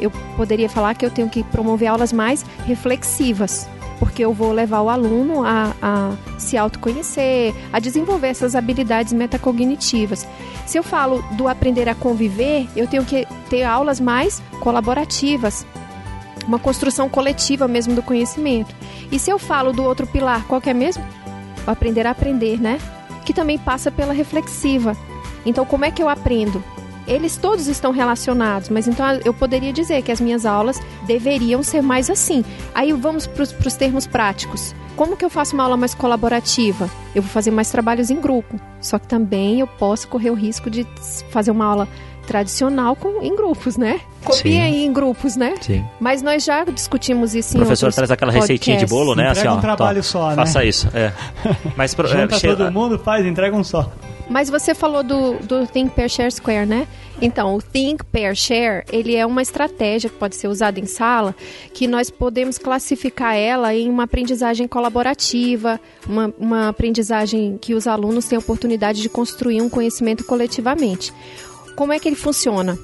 [0.01, 3.69] eu poderia falar que eu tenho que promover aulas mais reflexivas
[3.99, 10.27] porque eu vou levar o aluno a, a, se autoconhecer, a desenvolver essas habilidades metacognitivas.
[10.67, 15.67] Se eu falo do aprender a conviver, eu tenho que ter aulas mais colaborativas,
[16.47, 18.75] uma construção coletiva mesmo do conhecimento.
[19.11, 21.05] E se eu falo do outro pilar, qual que é mesmo?
[21.67, 22.79] O aprender a aprender, né?
[23.25, 24.97] Que também passa pela reflexiva.
[25.45, 26.63] Então, como é que eu aprendo?
[27.09, 31.83] Eles todos estão relacionados, mas então eu poderia dizer que as minhas aulas deveriam ser
[31.83, 32.45] mais assim.
[32.75, 34.75] Aí vamos para os termos práticos.
[34.95, 36.91] Como que eu faço uma aula mais colaborativa?
[37.15, 38.61] Eu vou fazer mais trabalhos em grupo.
[38.81, 40.87] Só que também eu posso correr o risco de
[41.31, 41.89] fazer uma aula
[42.27, 44.01] tradicional com, em grupos, né?
[44.23, 45.55] Copia aí em grupos, né?
[45.63, 45.83] Sim.
[45.99, 49.07] Mas nós já discutimos isso O em professor outros traz aquela receitinha de podcasts.
[49.07, 49.31] bolo, né?
[49.31, 50.35] Entrega assim, ó, um trabalho tó, só, né?
[50.35, 51.13] Faça isso, é.
[51.75, 53.91] Mas pro, Junta é, todo mundo, faz, entrega um só.
[54.29, 56.87] Mas você falou do, do Think, Pair, Share, Square, né?
[57.21, 61.35] Então, o Think, Pair, Share, ele é uma estratégia que pode ser usada em sala,
[61.73, 68.27] que nós podemos classificar ela em uma aprendizagem colaborativa, uma, uma aprendizagem que os alunos
[68.27, 71.13] têm a oportunidade de construir um conhecimento coletivamente.
[71.75, 72.79] Como é que ele funciona?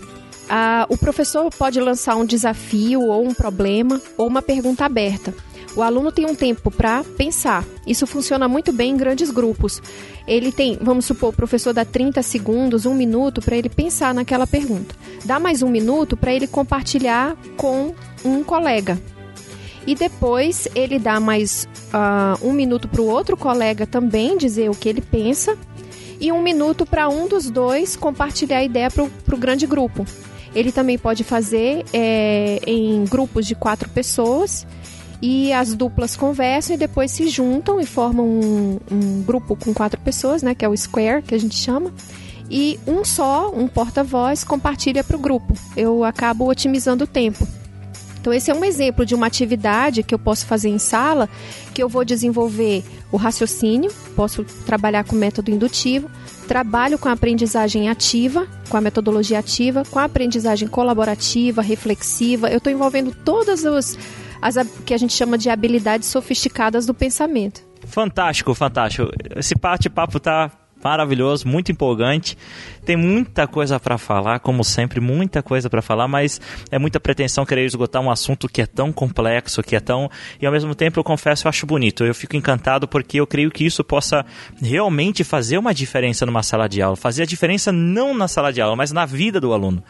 [0.49, 5.35] Ah, o professor pode lançar um desafio ou um problema ou uma pergunta aberta.
[5.77, 7.65] O aluno tem um tempo para pensar.
[7.85, 9.83] Isso funciona muito bem em grandes grupos.
[10.27, 14.47] Ele tem, vamos supor, o professor dá 30 segundos, um minuto para ele pensar naquela
[14.47, 14.95] pergunta.
[15.25, 17.93] Dá mais um minuto para ele compartilhar com
[18.25, 19.01] um colega.
[19.85, 24.75] E depois ele dá mais ah, um minuto para o outro colega também dizer o
[24.75, 25.59] que ele pensa.
[26.21, 30.07] E um minuto para um dos dois compartilhar a ideia para o grande grupo.
[30.55, 34.65] Ele também pode fazer é, em grupos de quatro pessoas
[35.27, 39.99] e as duplas conversam e depois se juntam e formam um, um grupo com quatro
[39.99, 41.91] pessoas, né, que é o square que a gente chama.
[42.51, 45.55] E um só, um porta-voz, compartilha para o grupo.
[45.75, 47.49] Eu acabo otimizando o tempo.
[48.21, 51.27] Então, esse é um exemplo de uma atividade que eu posso fazer em sala,
[51.73, 56.11] que eu vou desenvolver o raciocínio, posso trabalhar com método indutivo,
[56.47, 62.51] trabalho com a aprendizagem ativa, com a metodologia ativa, com a aprendizagem colaborativa, reflexiva.
[62.51, 63.97] Eu estou envolvendo todas as,
[64.45, 67.63] as que a gente chama de habilidades sofisticadas do pensamento.
[67.87, 69.11] Fantástico, fantástico.
[69.35, 70.51] Esse bate-papo tá
[70.83, 72.37] maravilhoso, muito empolgante.
[72.85, 76.39] Tem muita coisa para falar, como sempre, muita coisa para falar, mas
[76.71, 80.11] é muita pretensão querer esgotar um assunto que é tão complexo, que é tão.
[80.39, 82.05] E ao mesmo tempo, eu confesso, eu acho bonito.
[82.05, 84.27] Eu fico encantado porque eu creio que isso possa
[84.61, 86.97] realmente fazer uma diferença numa sala de aula.
[86.97, 89.83] Fazer a diferença não na sala de aula, mas na vida do aluno.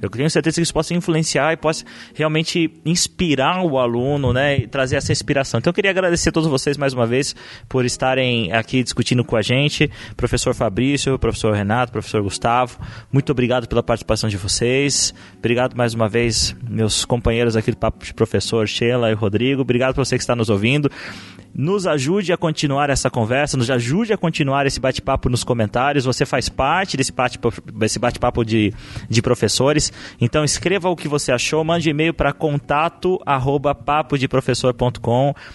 [0.00, 1.84] Eu tenho certeza que isso possa influenciar e possa
[2.14, 5.58] realmente inspirar o aluno, né, e trazer essa inspiração.
[5.58, 7.34] Então eu queria agradecer a todos vocês mais uma vez
[7.68, 12.78] por estarem aqui discutindo com a gente, professor Fabrício, professor Renato, professor Gustavo.
[13.12, 15.14] Muito obrigado pela participação de vocês.
[15.38, 19.62] Obrigado mais uma vez meus companheiros aqui do Papo de Professor, Sheila e Rodrigo.
[19.62, 20.90] Obrigado para você que está nos ouvindo.
[21.54, 26.06] Nos ajude a continuar essa conversa, nos ajude a continuar esse bate-papo nos comentários.
[26.06, 28.72] Você faz parte desse bate-papo de,
[29.08, 29.81] de professores.
[30.20, 33.76] Então escreva o que você achou, mande e-mail para contato arroba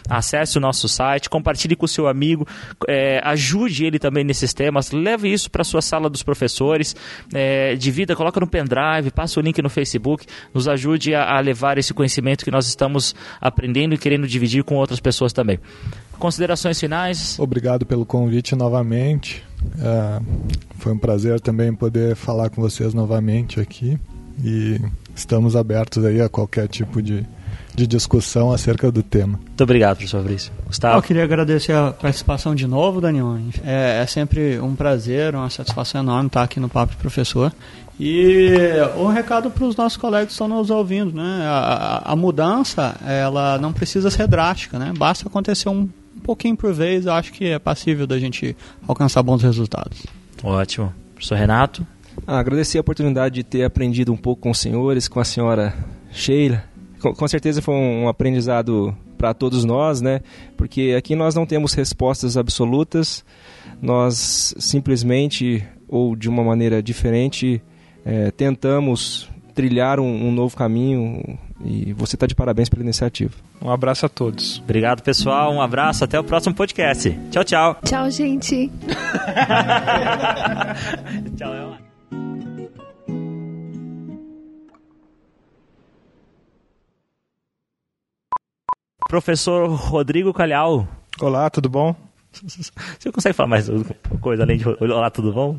[0.10, 2.48] acesse o nosso site, compartilhe com o seu amigo,
[2.88, 6.96] é, ajude ele também nesses temas, leve isso para sua sala dos professores,
[7.34, 11.78] é, divida, coloca no pendrive, passa o link no Facebook, nos ajude a, a levar
[11.78, 15.60] esse conhecimento que nós estamos aprendendo e querendo dividir com outras pessoas também.
[16.18, 17.38] Considerações finais?
[17.40, 19.44] Obrigado pelo convite novamente.
[19.80, 20.22] É,
[20.78, 24.00] foi um prazer também poder falar com vocês novamente aqui
[24.44, 24.80] e
[25.16, 27.26] estamos abertos aí a qualquer tipo de,
[27.76, 29.40] de discussão acerca do tema.
[29.46, 30.52] Muito obrigado, professor Fabrício.
[30.66, 30.98] Gustavo?
[30.98, 33.38] Eu queria agradecer a participação de novo, Daniel.
[33.64, 37.52] É, é sempre um prazer, uma satisfação enorme estar aqui no Papo de Professor.
[38.00, 38.52] E
[38.96, 41.42] um recado para os nossos colegas que estão nos ouvindo, né?
[41.48, 44.94] A, a- a mudança, ela não precisa ser drástica, né?
[44.96, 48.56] Basta acontecer um, um pouquinho por vez, eu acho que é passível da gente
[48.88, 50.06] alcançar bons resultados.
[50.44, 50.94] Ótimo.
[51.16, 51.88] Professor Renato?
[52.26, 55.74] Ah, agradecer a oportunidade de ter aprendido um pouco com os senhores, com a senhora
[56.12, 56.64] Sheila.
[57.00, 60.22] Com, com certeza foi um aprendizado para todos nós, né?
[60.56, 63.26] Porque aqui nós não temos respostas absolutas,
[63.82, 67.62] nós simplesmente ou de uma maneira diferente
[68.06, 73.34] é, tentamos trilhar um, um, novo caminho e você está de parabéns pela iniciativa.
[73.62, 74.60] Um abraço a todos.
[74.60, 75.52] Obrigado, pessoal.
[75.52, 76.04] Um abraço.
[76.04, 77.18] Até o próximo podcast.
[77.32, 77.78] Tchau, tchau.
[77.84, 78.72] Tchau, gente.
[81.36, 81.78] tchau,
[89.10, 90.88] Professor Rodrigo Calhau.
[91.22, 91.96] Olá, tudo bom?
[92.32, 95.58] Você consegue falar mais alguma coisa além de olá, tudo bom?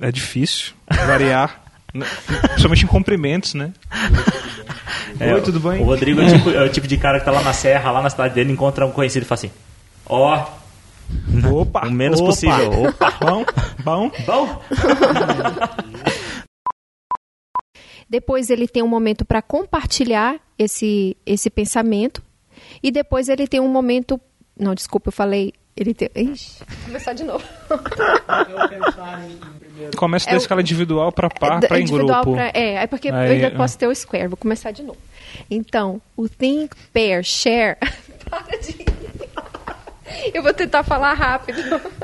[0.00, 0.74] É difícil
[1.06, 1.62] variar.
[1.92, 3.72] Principalmente em cumprimentos, né?
[5.18, 5.80] É, Oi, tudo bem?
[5.80, 7.90] O Rodrigo é o, tipo, é o, tipo, de cara que tá lá na serra,
[7.90, 9.50] lá na cidade dele, encontra um conhecido e fala assim:
[10.04, 10.36] Ó.
[10.36, 10.65] Oh,
[11.52, 11.86] opa!
[11.86, 12.28] O menos opa.
[12.30, 12.88] possível.
[12.88, 13.10] Opa!
[13.20, 13.44] Bom,
[13.84, 14.60] bom, bom.
[18.08, 22.22] Depois ele tem um momento para compartilhar esse, esse pensamento.
[22.82, 24.20] E depois ele tem um momento.
[24.58, 25.52] Não, desculpa, eu falei.
[25.76, 26.08] Ele tem.
[26.14, 27.44] Ixi, vou começar de novo.
[29.96, 32.32] Começa é da escala individual para par, é, para em grupo.
[32.32, 34.28] Pra, é, é porque Aí, eu ainda posso ter o square.
[34.28, 34.98] Vou começar de novo.
[35.50, 37.76] Então, o think, pair, share.
[38.30, 38.95] Para de.
[40.32, 41.60] Eu vou tentar falar rápido.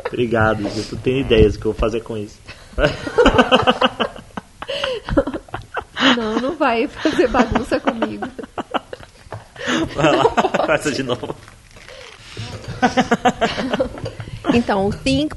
[0.07, 2.39] Obrigado, tu tem ideias do que eu vou fazer com isso.
[6.17, 8.27] Não, não vai fazer bagunça comigo.
[9.95, 10.25] Vai lá,
[10.67, 11.35] faça de novo.
[14.53, 15.35] Então, o think,